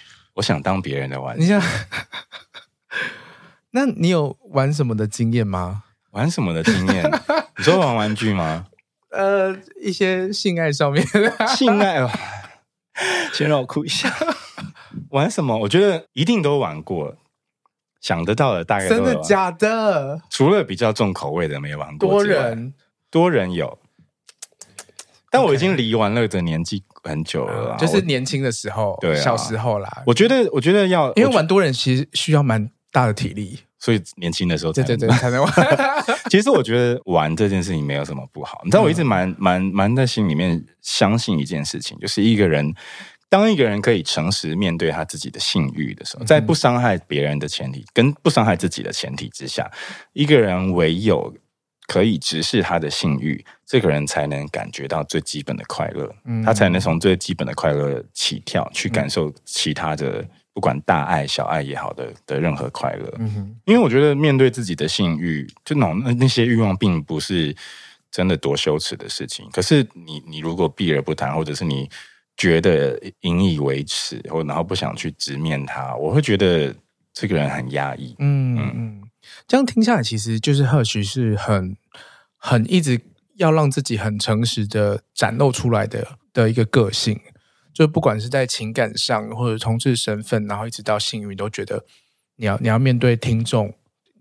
[0.41, 1.43] 我想当别人的玩具。
[1.43, 1.61] 你想，
[3.69, 5.83] 那你有玩什么的经验吗？
[6.13, 7.07] 玩什么的经验？
[7.57, 8.65] 你说玩玩具吗？
[9.11, 11.05] 呃，一些性爱上面，
[11.55, 12.09] 性爱哦。
[13.33, 14.11] 先让我哭一下。
[15.11, 15.55] 玩什么？
[15.59, 17.15] 我觉得一定都玩过。
[18.01, 20.19] 想得到的大概都，真的假的？
[20.31, 22.73] 除了比较重口味的没玩过，多人
[23.11, 23.77] 多人有，
[25.31, 30.03] 但我已经离玩乐的年纪很久了，就是年轻的时候，对，小时候啦。
[30.05, 35.51] 我觉得，我觉得要因为玩多人其实需要蛮大的体力，所以年轻的时候对对对才能玩。
[36.29, 42.75] 其实我觉得玩这件事情没有什么不好，你知道，我一直蛮蛮蛮在心里面相信一件事情，就是一个人。
[43.29, 49.71] 当一个人可以诚实面对他自己的性欲的时候，在不伤害别人的前提，跟不伤害自己的前提之下，
[50.11, 51.33] 一个人唯有
[51.91, 63.13] 可以直视他的性欲，这个人才能感觉到最基本的快乐，嗯他才能从最基本的快乐起跳，去感受其他的，不管大爱小爱也好的的任何快乐。
[63.19, 67.53] 嗯因为我觉得面对自己的性欲，就那种那些欲望，并不是
[68.09, 69.49] 真的多羞耻的事情。
[69.51, 71.89] 可是你你如果避而不谈，或者是你。
[72.37, 76.73] 觉得引以为耻，或然后不想去直面他，我会觉得
[77.13, 78.15] 这个人很压抑。
[78.17, 79.03] 嗯嗯，
[79.47, 81.75] 这样听下来，其实就是或许是很
[82.43, 82.99] 很一直
[83.35, 87.19] 要让自己很诚实的展露出来的的一个个性，
[87.71, 91.85] 就不管是在情感上或者同志身份，然后一直到性欲，都觉得
[92.37, 93.67] 你要你要面对听众，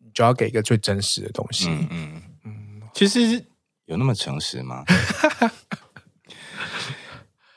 [0.05, 1.71] 你就要给一个最真实的东西。
[1.71, 2.23] 嗯嗯。
[2.45, 3.43] 嗯，其实
[3.87, 4.85] 有那么诚实吗？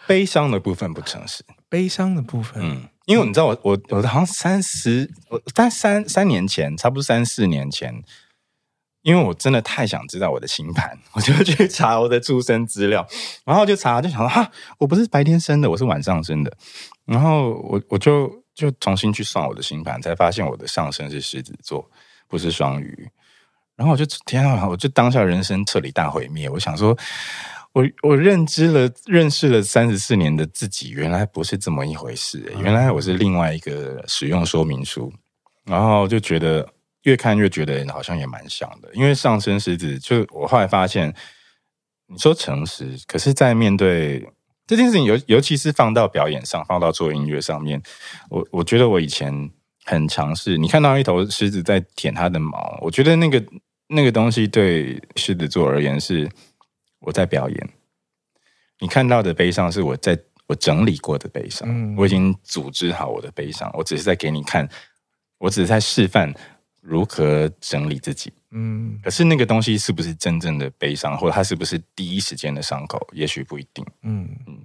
[0.07, 8.03] 悲伤的部分不诚实，悲伤的部分，嗯，因为你知道我我我好像三十，我但三三年前，差不多三四年前，
[9.03, 13.05] 因为我真的太想知道我的星盘， 我就去查我的出生资料，
[13.45, 16.51] 然后就查，就想说哈，我不是白天生的，我是晚上生的，
[17.05, 21.87] 然后我我就就重新去算我的星盘，才发现我的上升是狮子座，
[22.27, 23.07] 不是双鱼，
[23.75, 26.97] 然后我就天啊，我就当下人生彻底大毁灭，我想说。
[27.73, 32.61] 我我认知了认识了三十四年的自己，原来不是这么一回事，欸。
[32.61, 35.11] 原来我是另外一个使用说明书，
[35.65, 36.69] 然后就觉得
[37.03, 38.89] 越看越觉得好像也蛮像的。
[38.93, 41.13] 因为上升狮子，就我后来发现，
[42.07, 44.27] 你说诚实，可是，在面对
[44.65, 47.81] 这件事情，尤尤其是放到表演上，放到做音乐上面，
[48.29, 49.51] 我我觉得我以前
[49.85, 50.57] 很尝试。
[50.57, 53.43] 你看到一头狮子在舔它的毛，我觉得那个
[53.87, 56.29] 那个东西对狮子座而言是
[56.99, 57.69] 我在表演。
[58.79, 64.67] 你看到的悲伤是我在我整理过的悲伤，嗯、我已经组织好我的悲伤，我只是在给你看，
[65.37, 66.33] 我只是在示范
[66.85, 68.31] 如何整理自己。
[68.51, 73.83] 嗯，可是那个东西是不是真正的悲伤，或者它是不是第一时间的伤口，也许不一定。
[74.03, 74.59] 嗯嗯，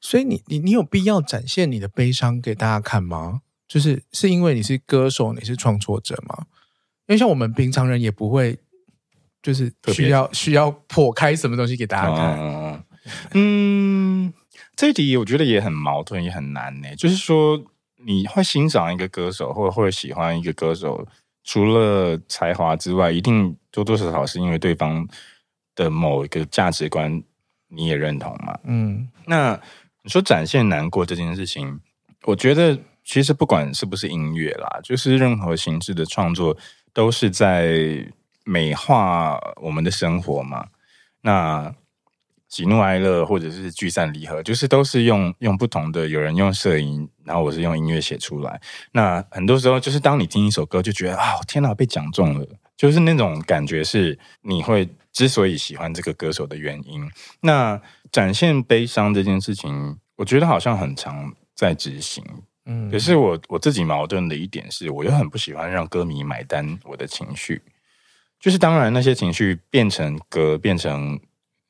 [0.00, 3.42] 所以你你你有必要展现你的悲伤给大家看吗？
[3.66, 6.46] 就是是因为你是歌手，你是创作者吗？
[7.06, 8.58] 因为像我们平常人也不会，
[9.40, 12.38] 就是需要需要破开什么东西给大家看。
[12.38, 12.84] 嗯，
[13.32, 14.34] 嗯，
[14.76, 16.94] 这一题我觉得也很矛盾，也很难呢。
[16.96, 17.64] 就是说，
[18.04, 21.06] 你会欣赏一个歌手，或者会喜欢一个歌手。
[21.44, 25.06] 除了才华之外，一定多多少少是因为对方
[25.76, 27.22] 的某一个价值观
[27.68, 28.58] 你也认同嘛？
[28.64, 29.60] 嗯，那
[30.02, 31.80] 你说展现难过这件事情，
[32.24, 36.56] 我觉得其实不管是不是音乐啦，就是任何形式的创作
[36.92, 38.04] 都是在
[38.44, 40.66] 美化我们的生活嘛。
[41.20, 41.74] 那。
[42.54, 46.06] 喜怒哀乐，或者是聚散离合，就是都是用用不同的。
[46.06, 48.60] 有人用摄影，然后我是用音乐写出来。
[48.92, 52.46] 那很多时候，就是当你听一首歌，就觉得啊，天哪，被讲中了，
[52.76, 57.02] 就是那种感觉，是你会之所以喜欢这个歌手的原因。
[57.40, 57.80] 那
[58.12, 62.24] 展现悲伤这件事情，我觉得好像很常在执行。
[62.66, 67.60] 嗯，可是我我自己矛盾的一点是，我又很不喜欢让歌迷买单我的情绪。
[68.38, 71.18] 就是当然，那些情绪变成歌，变成。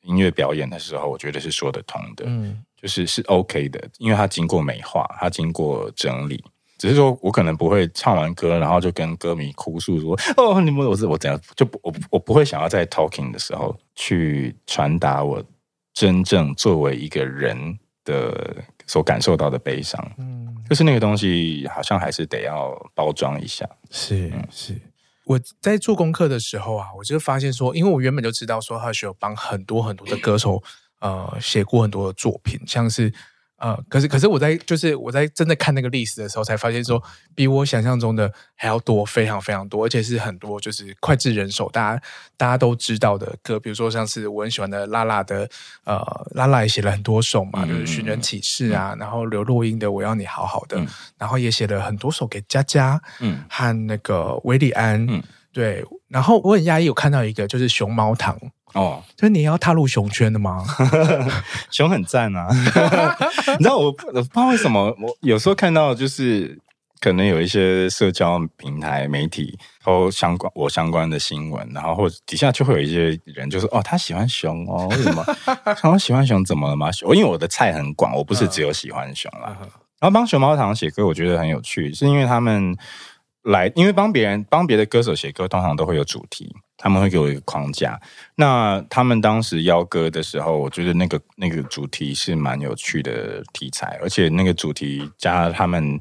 [0.04, 6.42] 音乐表演的时候，我觉得是说得通的，嗯，就是是 OK 的，因为它经过美化，它经过整理。
[6.76, 15.42] 只是说我可能不会唱完歌，然后就跟歌迷哭诉说：“哦，你们我是我怎样？”就不我我不会想要在 talking 的时候去传达我
[15.94, 20.12] 真正作为一个人的所感受到的悲伤。
[20.18, 23.66] 嗯，就是那个东西，好像还是得要包装一下。
[23.90, 24.74] 是是。
[25.24, 30.62] 我在做功课的时候啊，我就发现说，因为我原本就知道说，Hush 有帮很多很多的歌手
[31.00, 33.12] 呃写过很多的作品，像是
[33.56, 37.02] 呃，可是可是我在就是我在真的看那个历史的时候，才发现说，
[37.34, 42.02] 比我想象中的还要多，非常非常多，而且是很多就是脍炙人口，大家
[42.36, 45.48] 大家都知道的歌，比如说像是我很喜欢的拉拉的
[45.84, 50.86] 呃，拉拉也写了很多首嘛，就是寻人启事啊，嗯、然后刘若英的我要你好好的，嗯、
[51.16, 58.36] 然后也写了很多首给佳佳，嗯，和那个韦礼安，嗯，对，然后我很讶异有看到一个就是熊猫堂。
[58.74, 60.64] 哦，就是你要踏入熊圈的吗？
[61.70, 62.48] 熊很赞啊！
[63.58, 66.58] 你知道我，我不知道为什么，我有时候看到就是
[67.00, 75.24] 可能有一些社交平台媒体都相关我相关的新闻，然后或者底下就会有一些人就说：“哦，他喜欢熊哦，为什么？
[75.80, 79.56] 他喜欢熊怎么了吗？”熊，因为我的菜很广，我不是只有喜欢熊啦。
[80.00, 82.76] 然后帮熊猫堂写歌，我觉得很有趣，是因为他们
[83.44, 86.54] 来，因为帮别人帮别的歌手写歌，通常都会有主题。
[86.76, 87.98] 他们会给我一个框架，
[88.34, 95.98] 那他们当时邀歌的时候，我觉得那个那个主题是蛮有趣的题材，而且那个主题加他们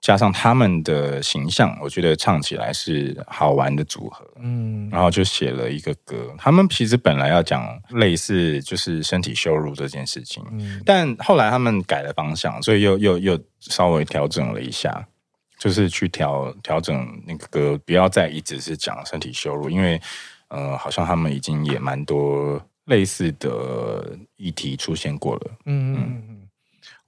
[0.00, 4.26] 加上他们的形象，我觉得唱起来是好玩的组合。
[4.40, 6.34] 嗯，然后就写了一个歌。
[6.38, 15.06] 他们其实本来要讲类似就是身体羞辱这件事情，嗯，但后来他们改了方向，所以又又又稍微调整了一下。
[15.60, 20.00] 就是去调调整那个歌，不要再一直是讲身体羞辱，因为
[20.48, 25.50] 呃，好像他们已经也蛮多类似的议题出现过了。
[25.66, 26.48] 嗯嗯嗯，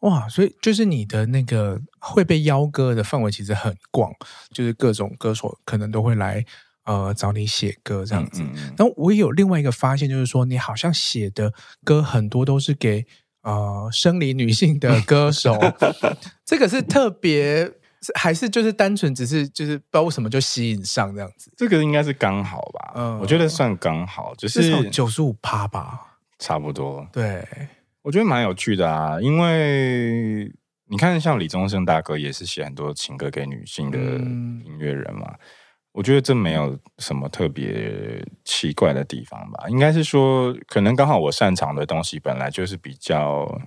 [0.00, 4.12] 哇，所以就是你的那个会被邀歌的范围其实很广，
[4.53, 6.44] 就是各种歌手可能都会来
[6.84, 8.42] 呃找你写歌这样子。
[8.42, 13.07] 嗯嗯，然后我也有另外一个发现，就是说你好像写的歌很多都是给
[13.40, 15.59] 呃生理女性的歌手，
[16.44, 17.72] 这个是特别。
[18.14, 22.92] 还是就是单纯只是就是不知道为什么就吸引上这样子，这个应该是刚好吧？
[22.96, 27.07] 嗯，我觉得算刚好，就是九十五趴吧，差不多。
[27.12, 27.46] 对，
[28.03, 30.53] 我觉得蛮有趣的啊，因为
[30.86, 35.38] 你看，像李宗盛大哥也是写很多情歌给女性的音乐人嘛，嗯，
[35.92, 39.68] 我觉得这没有什么特别奇怪的地方吧？
[39.68, 43.61] 应该是说，可能刚好我擅长的东西本来就是比较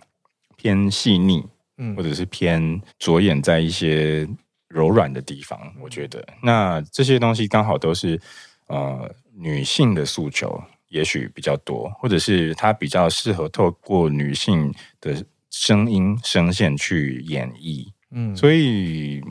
[0.57, 1.45] 偏细腻。
[1.77, 4.27] 嗯，或者是偏着眼在一些
[4.67, 6.25] 柔软的地方，我觉得。
[6.41, 8.19] 那这些东西刚好都是
[8.67, 17.87] 呃女性的诉求，也许比较多，或者是它比较适合透过女性的声音声线去演绎。
[18.11, 19.21] 嗯，所以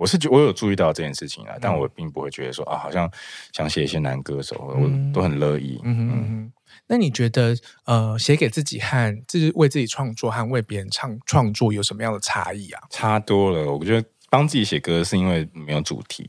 [0.00, 3.08] 我是觉我有注意到这件事情啊，但我并不会觉得说啊，好像
[3.52, 5.78] 想写一些男歌手，我都很乐意。
[5.84, 6.10] 嗯嗯。
[6.26, 6.52] 嗯
[6.86, 12.80] 那你觉得，呃，写给自己和自己为自己创作和为别人唱创作有什么样的差异啊？
[12.88, 13.70] 差多了。
[13.72, 16.28] 我觉得帮自己写歌是因为没有主题，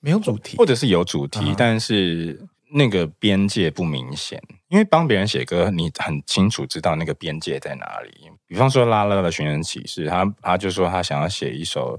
[0.00, 4.42] 没有主题，或者是有主题，嗯、但是那个边界不明显。
[4.68, 8.30] 因为帮别人写歌，你很清楚知道那个边界在哪里。
[8.46, 11.98] 比方说拉拉的寻人启事，他他就说他想要写一首，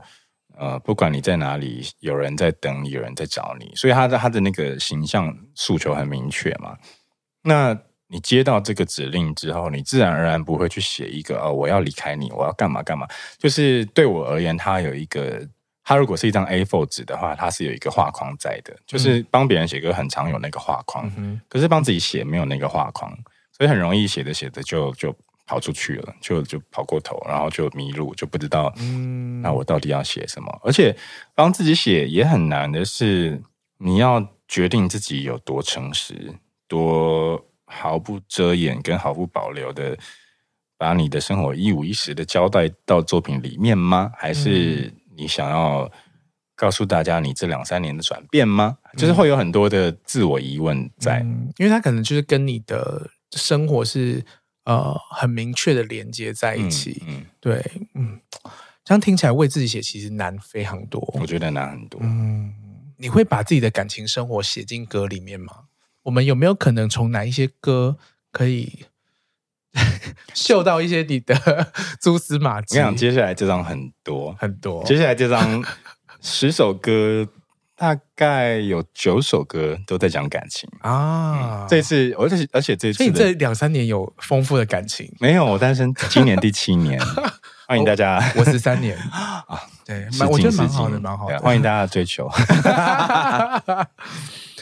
[0.58, 6.78] 呃，不管你在哪里，有人在等你，有人在找你，所以他的他的那个形象诉求很明确嘛。
[7.43, 7.78] 那
[8.08, 13.08] 你接到这个指令之后，你自然而然不会去写一个哦，我要离开你，我要干嘛干嘛。
[13.38, 15.41] 就是对我而言，它有一个，
[15.84, 18.76] 它如果是一张 A4 纸的话，它是有一个画框在的。
[18.86, 23.12] 就是帮别人写歌很常有那个画框，嗯、可是帮自己写没有那个画框，
[23.58, 25.16] 所以很容易写着写着就就
[25.46, 30.60] 跑出去了，就就跑过头，然后就迷路，就不知道嗯那我到底要写什么。
[30.64, 30.96] 而且
[31.34, 33.41] 帮自己写也很难的是，
[33.78, 36.34] 你要决定自己有多诚实，
[36.68, 37.46] 多。
[37.68, 39.98] 毫不遮掩跟毫不保留的
[40.78, 44.12] 把你的生活一五一十的交代到作品里面吗？
[44.16, 45.91] 还是你想要
[46.56, 48.78] 告诉大家你这两三年的转变吗？
[48.93, 54.24] 嗯、就是会有很多的自我疑问在，嗯、因为他可能就是跟你的生活是
[54.66, 57.01] 呃很明确的连接在一起。
[57.07, 58.20] 嗯，嗯对，嗯，
[58.84, 61.99] 这样听起来为自己写其实难非常多，我觉得难很多。
[62.03, 62.53] 嗯，
[62.97, 65.61] 你会把自己的感情生活写进歌里面吗？
[66.03, 67.97] 我们有没有可能从哪一些歌
[68.32, 68.86] 可以
[70.36, 71.36] 嗅到一些你的
[71.99, 72.78] 蛛丝马迹？
[72.78, 75.63] 我想接下来这张很多很多，接下来这张
[76.22, 77.28] 十首歌，
[77.78, 81.68] 大概有九首歌都在讲感情啊、嗯。
[81.70, 85.12] 这次，而且而且这次，所以你这两三年有丰富的感情？
[85.20, 87.00] 没有，我单身今年第七年。
[87.68, 89.44] 欢迎大家，我十三年 啊，
[89.84, 91.40] 对，我觉得蛮好的，蛮好的。
[91.40, 92.30] 欢迎大家追求。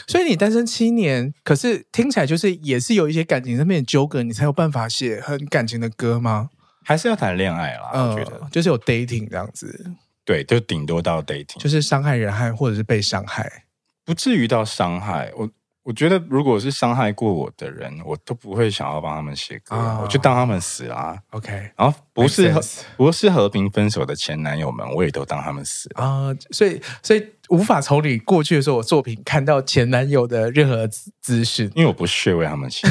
[0.08, 6.48] 所以你单身七年，可是听起来就是也是有一些感情上面的纠葛，你才有办法写很感情的歌吗？
[6.82, 7.90] 还是要谈恋爱啦？
[7.94, 9.90] 嗯、我觉得就是有 dating 这样子，
[10.24, 13.66] 对，就顶多到 dating，就是伤害人害或者是被伤害，
[14.04, 15.50] 不至于到伤害我。
[15.84, 21.14] 我觉得，如果是伤害过我的人，我都不会想要帮他们写歌，oh, 我就当他们死啊。
[21.30, 22.60] OK，然后不是和
[22.96, 26.30] 不是和平分手的前男友们，我也都当他们死啊。
[26.30, 30.88] Uh, 所以，所以无法从你过去的时候我作品看到前男友的任何
[31.20, 32.88] 资讯，因为我不屑为他们写，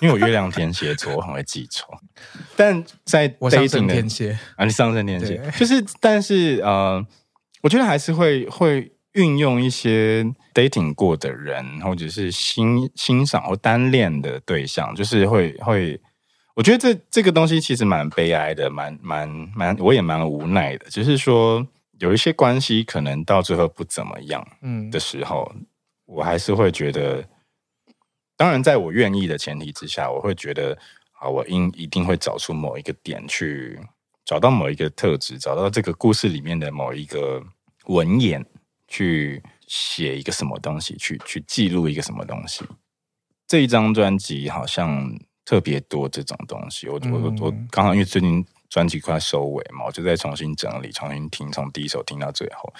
[0.00, 1.86] 因为我月亮天蝎座，我很会记仇。
[2.56, 7.06] 但在我上升天蝎啊，你上升天蝎，就是，但是呃，
[7.62, 8.91] 我觉得还是会会。
[9.12, 16.00] 运用一些 dating 过的人，或者是欣欣赏或单恋的对象，就是会会，
[16.54, 20.86] 我觉得这这个东西其实蛮悲哀的，蛮蛮蛮，我也蛮无奈的。
[20.88, 21.66] 就是说，
[21.98, 25.66] 有一些关系可能到最后不怎么样，嗯的时候，嗯、
[26.06, 27.22] 我还是会觉得，
[28.36, 30.78] 当然，在我愿意的前提之下，我会觉得，
[31.20, 33.78] 啊，我应一定会找出某一个点去
[34.24, 37.42] 找到某一个特质，找到这个故事里面的某一个
[37.88, 38.42] 文眼。
[38.92, 42.62] 去写一个什么东西，去去记录一个什么东西。
[43.46, 45.10] 这一张专辑好像
[45.46, 46.88] 特别多这种东西。
[46.88, 52.70] 我、嗯、我我刚好因为最近专辑快收尾嘛，我就在重新整理、重新听，从第一首听到最后。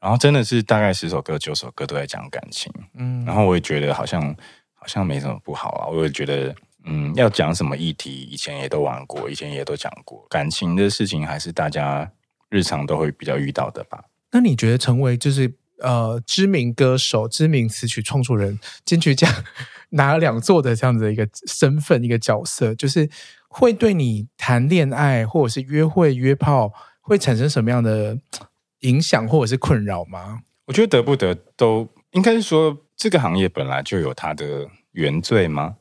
[0.00, 2.72] 然后真的是大概十首歌、九首歌都在讲感情。
[2.94, 4.34] 嗯，然后我也觉得好像
[4.72, 5.86] 好像没什么不好啊。
[5.88, 6.54] 我也觉得，
[6.84, 10.26] 嗯，要讲什么议题，以前也都玩过，以前也都讲过。
[10.30, 12.10] 感情的事情还是大家
[12.48, 14.02] 日常都会比较遇到的吧。
[14.32, 19.30] 那你觉得成为就是呃知名歌手、知名词曲创作人、金曲奖
[19.90, 23.08] 拿了两座的这样子的一个身份、一个角色，就是
[23.48, 28.16] 会对你谈恋爱或者是约会、约炮会产生什么样的
[28.80, 30.42] 影响或者是困扰吗？
[30.66, 35.76] 我觉得得不得都应该是说，这个行业本来就有它的原罪吗？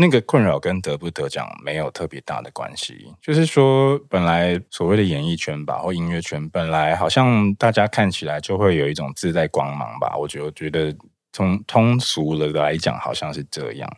[0.00, 10.16] 那个困扰跟得不得奖没有特别大的关系，就是说，本来所谓的演艺圈吧，或音乐圈，本来好像大家看起来就会有一种自带光芒吧。
[10.16, 10.96] 我觉得，我觉得
[11.32, 13.90] 通通俗了来讲，好像是这样。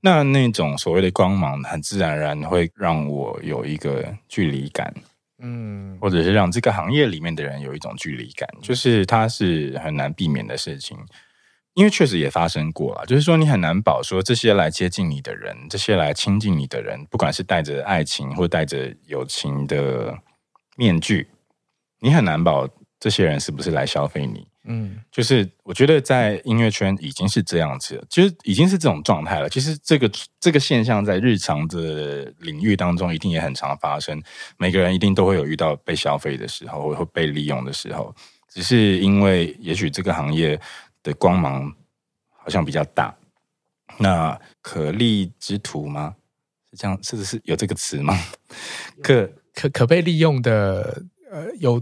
[0.00, 4.92] 那那种所谓的光芒，很自然而然会让我有一个距离感，
[5.38, 10.98] 嗯，或者是让这个行业里面的人有一种距离感，就是它是很难避免的事情。
[11.76, 20.16] 因为确实也发生过了，就是说你很难保说这些来接近你的人，这些来亲近你的人，不管是带着爱情或带着友情的
[20.74, 21.28] 面具，
[22.00, 22.66] 你很难保
[22.98, 24.48] 这些人是不是来消费你。
[24.64, 29.48] 嗯，就是我觉得在音乐圈已经是这样子了，其实已经是这种状态了。
[29.50, 30.10] 其实这个
[30.40, 34.18] 这个现象在日常的领域当中一定也很常发生，
[34.56, 38.14] 每个人一定都会有遇到被消费的时候，或被利用的时候，
[38.48, 40.58] 只是因为也许这个行业。
[41.06, 41.72] 的光芒
[42.28, 43.14] 好像比较大，
[43.98, 46.16] 那可利之徒吗？
[46.70, 48.18] 是这样，是不是有这个词吗？
[49.02, 51.80] 可可可被利用的，呃，有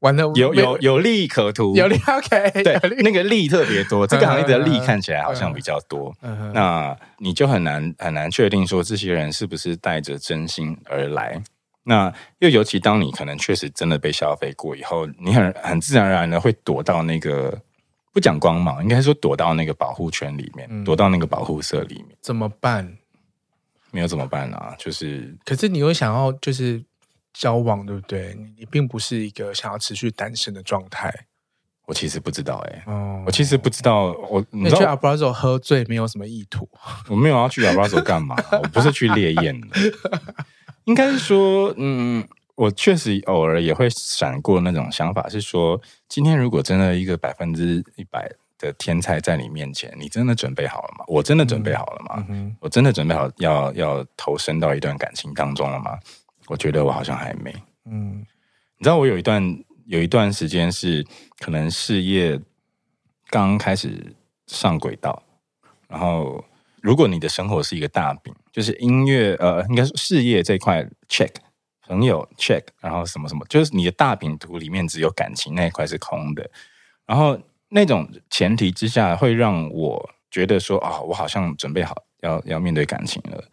[0.00, 6.14] 完了，有有有利可图，有利 OK， 对，那个利特别多，这个行业的利看起来好像比较多，
[6.54, 11.42] 那你就很难很难确定说这些人是不是带着真心而来。
[11.88, 17.56] 那又尤其当你可能确实真的被消费过以后，你很很自然而然的会躲到那个
[18.16, 22.96] 不讲光芒，应该说躲到那个保护圈里面，躲到那个保护色里面，怎么办？
[23.90, 24.74] 没有怎么办啊？
[24.78, 26.82] 就是，可是你又想要就是
[27.34, 28.34] 交往，对不对？
[28.34, 31.26] 你你并不是一个想要持续单身的状态。
[31.84, 36.66] 我其实不知道、欸，哎、哦，我其实不知道，我你去 Abrazo 喝醉没有什么意图，
[37.10, 38.34] 我没有要去 Abrazo 干嘛？
[38.50, 39.68] 我不是去烈焰的。
[40.86, 45.78] 应该是说，嗯，我确实偶尔也会闪过那种想法，是说，
[46.08, 51.04] 今天如果真的一个百分之一百的天才在你面前，你真的准备好了吗？
[51.08, 52.26] 我真的准备好了吗？
[52.28, 55.98] 嗯、我真的准备好要要投身到一段感情当中了吗？
[56.46, 57.54] 我觉得我好像还没。
[57.84, 58.24] 嗯，
[58.78, 59.42] 你知道，我有一段
[59.86, 61.06] 有一段时间是
[61.38, 62.40] 可能事业
[63.28, 64.14] 刚开始
[64.46, 65.22] 上轨道，
[65.88, 66.44] 然后。
[66.82, 71.30] 如果你的生活是一个大饼，就是音乐，呃，应该说事业这块 check，
[71.86, 76.50] 朋友 check，然后什么什么，就是你的大饼图里面只有感情那一块是空的，
[77.06, 83.44] 然后那种前提之下，会让我觉得说，啊、哦，我好像准备好要要面对感情了，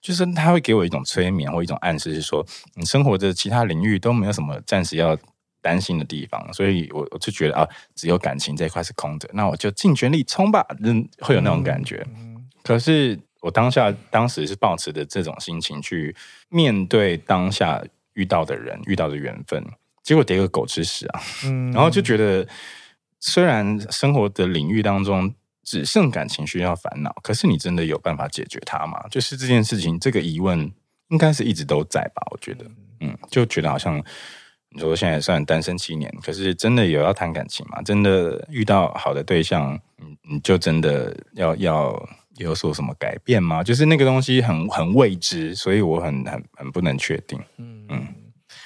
[0.00, 5.16] 就是他会给我一种催眠或一种暗示，是说你生活的其他领域都没有什么暂时要
[5.60, 12.06] 担心的地方，所以我我就觉得啊，只有感情这一块是空的，那我就尽全力冲吧，嗯会有那种感觉。
[12.16, 12.48] 嗯。
[12.62, 16.14] 可是我当下当时是抱持着这种心情去
[16.48, 17.80] 面对当下
[18.14, 19.64] 遇到的人遇到的缘分，
[20.02, 21.20] 结果跌个狗吃屎啊！
[21.44, 22.44] 嗯，然后就觉得
[23.20, 25.32] 虽然生活的领域当中
[25.62, 29.00] 只剩感情需要烦恼，可是你真的有办法解决它吗？
[29.08, 30.72] 就是这件事情，这个疑问
[31.10, 32.26] 应该是一直都在吧？
[32.32, 32.64] 我觉得，
[33.00, 34.02] 嗯，就觉得好像
[34.70, 37.80] 你说现在算单身七年，可是真的有要谈感情吗？
[37.82, 42.08] 真的遇到好的对象，你你就真的要要。
[42.38, 43.62] 有所什么改变吗？
[43.62, 47.38] 就是那个东西很很未知，所以我很很很不能确定。
[47.58, 47.98] 嗯嗯，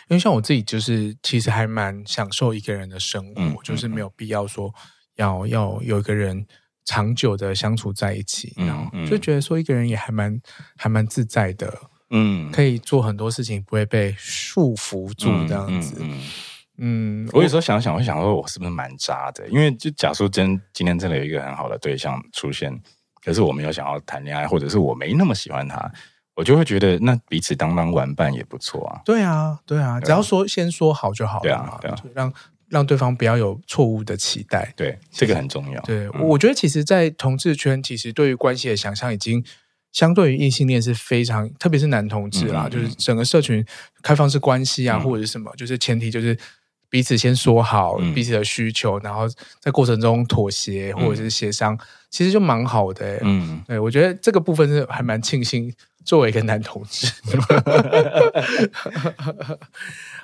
[0.08, 4.72] 因为像我自己，就是其实还蛮享受一个人的生活，嗯、就是没有必要说
[5.16, 6.46] 要要有一个人
[6.84, 10.40] 长久的相处在一起，然后、就觉得说一个人也还蛮
[10.76, 11.72] 还蛮自在的。
[12.14, 15.96] 嗯，可以做很多事情，不会被束缚住这样子。
[16.76, 19.48] 嗯，我有时候想想，我会想说，我是不是蛮渣的？
[19.48, 22.82] 因为就假说真今天真的有一个很好的对象出现。
[23.24, 25.92] 可是我没有想要谈恋爱，或者是我没那么喜欢他，
[26.34, 29.00] 我就会觉得那彼此当当玩伴也不错啊。
[29.04, 31.42] 对啊，对啊，只要说先说好就好了。
[31.42, 32.32] 对啊，对啊，让
[32.68, 34.72] 让对方不要有错误的期待。
[34.76, 35.80] 对，这个很重要。
[35.82, 39.44] 对，我觉得其实，在同志圈，其实对于关系的想象已经
[39.92, 43.64] 相对于异性恋是非常，特别是男同志啦，就是整个社群
[44.02, 46.36] 开放式关系啊，或者是什么，就是前提就是。
[46.92, 49.22] 彼此先说好彼此的需求，嗯、然后
[49.58, 51.78] 在过程中妥协或者是协商，嗯、
[52.12, 53.18] 其实就蛮好的。
[53.22, 55.72] 嗯，对，我觉得这个部分是还蛮庆幸，
[56.04, 57.10] 作为一个男同志。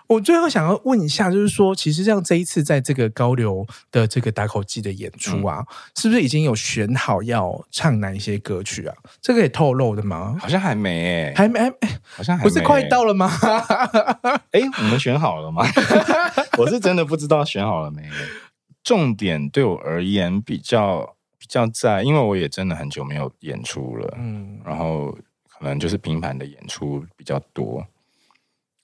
[0.07, 5.67] 我最后想要问一下，就是说，其实像这一次在这个高流的这个打口祭的演出啊，嗯、
[5.97, 8.95] 是不是已经有选好要唱哪一些歌曲啊？
[9.21, 10.37] 这个也透露的吗？
[10.41, 11.61] 好像还没诶，还没，
[12.17, 13.31] 好像不是快到了吗？
[14.53, 15.67] 哎，我们选好了吗？
[16.59, 18.03] 我是真的不知道选好了没。
[18.83, 25.17] 重点对我而言比较比较在，因为我也真的很久没有演出了，嗯，然后
[25.49, 27.87] 可能就是频繁的演出比较多。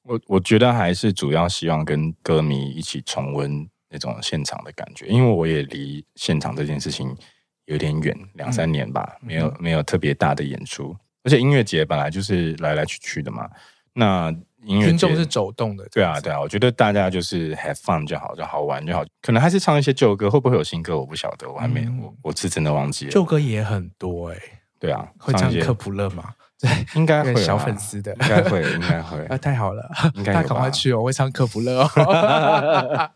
[0.02, 7.16] 我我觉得还是主要希望跟歌迷一起重温那种现场的感觉，因为我也离现场这件事情
[7.64, 13.48] 有点远，两三年吧，嗯、没有没有特别大的演出，而且音乐节本来就是来来去去的嘛，
[13.94, 14.30] 那
[14.64, 24.42] 音乐听众是走动的，对啊对啊，我觉得大家就是 have fun 就好，就好玩就好，可能还是唱一些旧歌，会不会有新歌我不晓得，我还没、嗯、我我是真的忘记了，旧歌也很多哎、欸，
[24.78, 26.34] 对啊，会唱科普勒吗？
[26.60, 29.36] 对， 应该会小粉丝的，应该会，应该会 啊！
[29.36, 31.00] 太好了，应该大家赶快去哦！
[31.00, 31.90] 我会唱科普勒哦。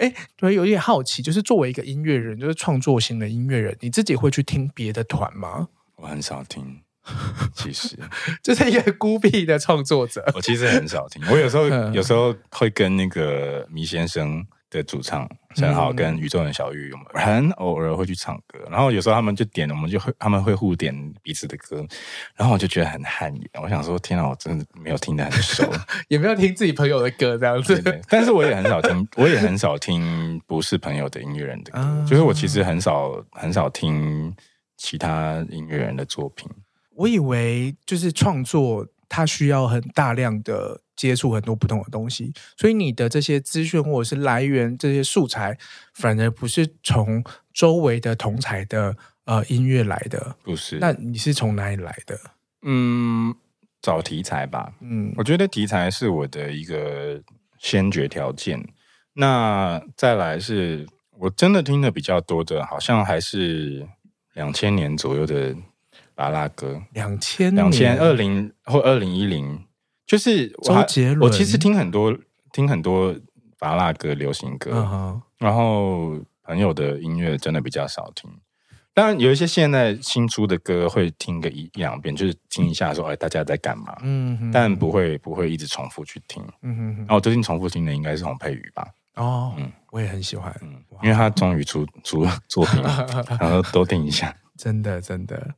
[0.00, 5.68] 哎，对，有点好奇，就是作为一个音乐人，就是创作型的音乐人，你自己会去听别的团吗？
[5.96, 6.80] 我很少听，
[7.54, 7.98] 其实
[8.42, 10.24] 这是一个孤僻的创作者。
[10.34, 14.46] 我其实很少听，我有时候有时候会跟那个迷先生。
[14.70, 15.24] 的主唱
[15.54, 20.92] 陈豪跟宇宙人小玉，我们很偶尔会去唱歌，然后有时候他们就点，我们就会他们会互点
[21.22, 21.76] 彼此的歌，
[22.34, 23.62] 然后我就觉得很汗颜。
[23.62, 25.62] 我想说，天啊，我真的没有听得很熟，
[26.10, 27.80] 也没有听自己朋友的歌这样子。
[28.08, 34.34] 但是我也很少听，我也很少听不是朋友的音乐人的歌，啊、就是我其实很少很少听
[34.76, 36.50] 其他音乐人的作品。
[36.96, 38.86] 我以为就是创作。
[39.06, 45.56] 它需要很大量的接触很多不同的东西，所以你的这些资讯或者是来源这些素材，
[45.92, 47.22] 反而不是从
[47.52, 50.78] 周围的同侪的呃音乐来的，不是？
[50.80, 52.18] 那你是从哪里来的？
[52.62, 53.32] 嗯，
[53.80, 54.72] 找题材吧。
[54.80, 57.22] 嗯，我觉得题材是我的一个
[57.60, 58.66] 先决条件。
[59.12, 60.88] 那再来是
[61.20, 63.86] 我真的听的比较多的，好像还是
[64.32, 65.54] 两千年左右的
[66.14, 66.82] 芭乐歌。
[66.92, 69.64] 两千两千二零或二零一零，
[70.06, 71.20] 就是周杰伦。
[71.20, 72.16] 我其实听很多
[72.52, 73.14] 听很多
[73.58, 78.30] 巴拉歌、流行歌，然后朋友的音乐真的比较少听。
[78.92, 83.96] 当然有一些现在新出的歌会听个一一两遍，就是听一下说，哎，大家在干嘛？
[84.02, 86.40] 嗯，但不会不会一直重复去听。
[86.62, 88.86] 嗯哼，然后我最近重复听的应该是洪佩瑜吧。
[89.16, 93.04] 哦，嗯，我也很喜欢，嗯，因为他终于出出作品了，
[93.40, 95.52] 然后多听一下，真的真的。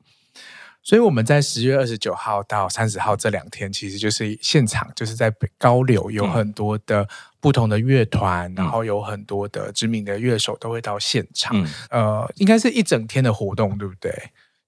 [0.87, 7.09] 所以我们在十月二十九号到三十号这两天，其实就是现场，就是在高柳有很多的
[7.41, 11.61] 不同的乐团，嗯、然后有很多的知名的乐手都会到现场，
[11.91, 14.12] 嗯、呃，应该是一整天的活动，对不对？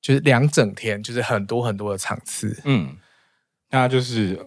[0.00, 2.96] 就是两整天，就是很多很多的场次，嗯，
[3.70, 4.44] 那就是。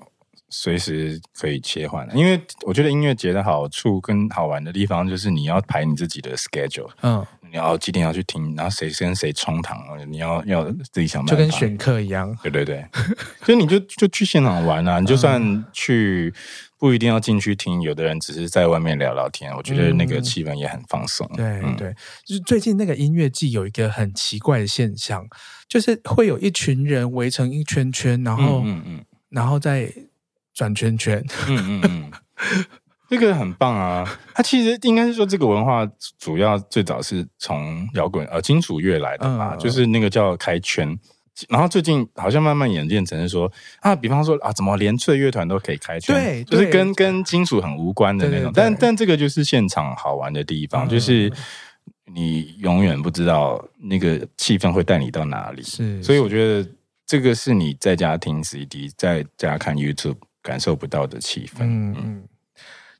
[0.54, 9.78] 随时可以切换，因为我觉得音乐节的好处跟好玩的地方就是你要排你自己的 schedule，嗯，你要几点要去听，然后谁跟谁冲堂，
[10.10, 12.86] 你要要自己想办法，就跟选课一样，对对对，
[13.44, 16.34] 所以 你就就去现场玩啊，你就算去
[16.78, 21.30] 不一定要进去听，有的人只是在外面聊聊天，我觉得那个气氛也很放松。
[21.36, 21.94] 对、嗯、对，
[22.26, 25.28] 就是最近那个音乐季有一个很奇怪的现象，
[25.68, 29.06] 就是会有一群人围成一圈圈，然后嗯嗯，嗯。
[29.30, 29.92] 然后再。
[30.54, 32.12] 转圈圈，嗯嗯嗯，
[33.12, 34.08] 这个很棒啊！
[34.34, 35.86] 它其实应该是说，这个文化
[36.18, 40.98] 主要最早是从摇滚呃金属乐来的吧，嗯、就是那个叫开圈。
[41.50, 43.52] 然后最近好像慢慢演变成是说
[43.82, 46.16] 啊，比方说啊，怎么连脆乐团都可以开圈？
[46.16, 48.44] 对，就是跟跟金属很无关的那种。
[48.44, 51.30] 对对对，但但这个就是现场好玩的地方，嗯、就是
[52.14, 55.62] 你永远不知道那个气氛会带你到哪里。
[55.62, 56.70] 是，所以我觉得
[57.06, 60.16] 这个是你在家听 CD，在家看 YouTube。
[60.44, 62.24] 感受不到的气氛，嗯嗯，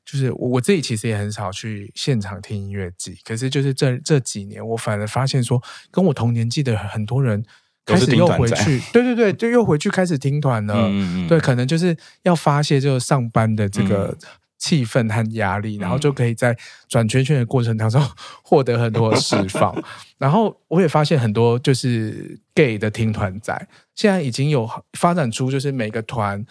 [0.04, 7.44] 就是我我自己其实也很少去现场听音乐季，可是就是这这几年，我反而发现说，跟我同年纪的很多人
[7.86, 14.16] 开始又回去， 对对对，就又回去开始听团了，嗯嗯，对，可能就是要发泄就上班的这个
[14.58, 16.56] 气氛和压力，嗯、然后就可以在
[16.88, 18.04] 转圈圈的过程当中
[18.42, 19.74] 获得很多释放。
[20.18, 26.44] 然后我也发现很多就是 gay 的听团仔，现在已经有发展出就是每个团。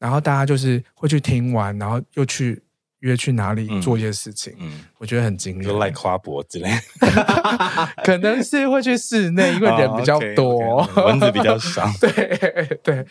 [0.00, 2.60] 然后大家就是会去听完，然后又去
[3.04, 6.70] 约去哪里做一些事情，嗯，嗯我觉得很惊人，就赖花博之类，
[8.02, 12.10] 可能是会去室内，因为人比较多，哦、okay, okay, 蚊子比较少，对
[12.82, 13.06] 对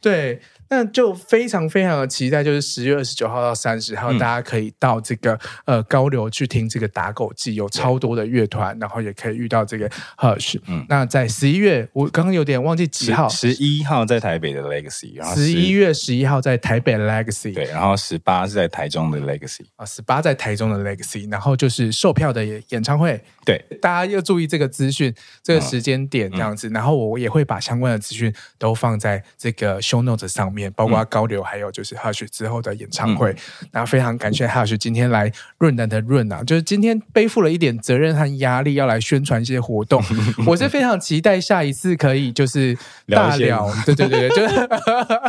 [0.00, 0.40] 对。
[0.68, 9.88] 那就非常非常的期待，就是十月二十九号到三十号，嗯、大家可以到这个呃高流去听这个打狗记，有超多的乐团，然后也可以遇到这个
[10.18, 10.58] Hush。
[10.66, 25.14] 嗯，那在十一月，我刚刚有点忘记几号，十一号在台北的 Legacy，然后十一月十一号在台北的 Legacy，对，然后十八是在台中的 Legacy，啊，十八在台中的 Legacy，然后就是售票的演唱会，对，大家要注意这个资讯，
[25.44, 30.55] 这个时间点这样子，嗯、然后我也会把相关的资讯都放在这个 Show Notes 上面。
[30.74, 33.34] 包括高流，还有就是 Hush 之后的演唱会，
[33.70, 40.02] 然后非常感谢 Hush 今天来润南的润啊，就是今天背负了一点责任和压力，要来宣传一些活动。
[40.46, 42.76] 我是非常期待下一次可以就是
[43.08, 44.68] 大聊，对对对对，就是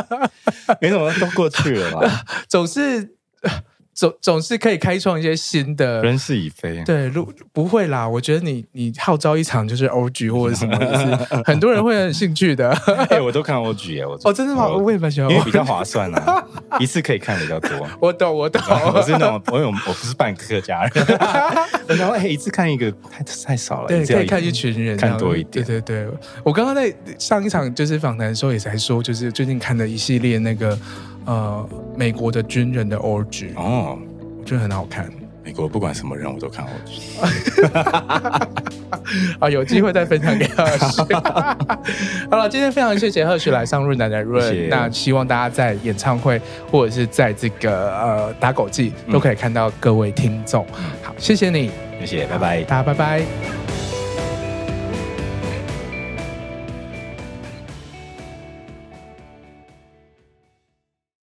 [0.80, 2.10] 没什么都过去了嘛，
[2.48, 3.14] 总是。
[3.98, 8.08] 总总是可以开创一些新的人事已非，对，如不会啦。
[8.08, 12.70] 我觉得你你号召一场就是 OG 或者什么，就是很多人会很兴趣的。
[13.10, 14.68] 哎，我都看 OG 哎，我哦，真的吗？
[14.68, 16.44] 我也蛮喜欢，因为比较划算啊，
[16.78, 17.70] 一次可以看比较多。
[18.00, 18.62] 我懂，我懂，
[18.94, 21.04] 我是那种我有我不是半个客家人，
[21.98, 25.66] 然后哎，一次看一个太太少了，对，可以看一群人看多一点。
[25.66, 26.08] 对对对，
[26.44, 30.78] 我刚刚在上一场就是访谈的时候也才说，就是最近看的一系列那个。
[31.28, 33.98] 呃，美国的军人的 orgy 哦，
[34.38, 35.10] 我觉得很好看。
[35.44, 37.02] 美国不管什么人我都看 orgy。
[39.38, 41.04] 啊，有机会再分享给 Hush。
[42.30, 44.42] 好了，今天非常谢谢 Hush 来上润男的润。
[44.42, 44.68] 谢谢。
[44.68, 50.64] 那希望大家在演唱会或者是在这个呃打狗记都可以看到各位听众。
[50.78, 51.70] 嗯、好，谢谢你，
[52.00, 53.22] 谢谢，拜拜，大家拜拜。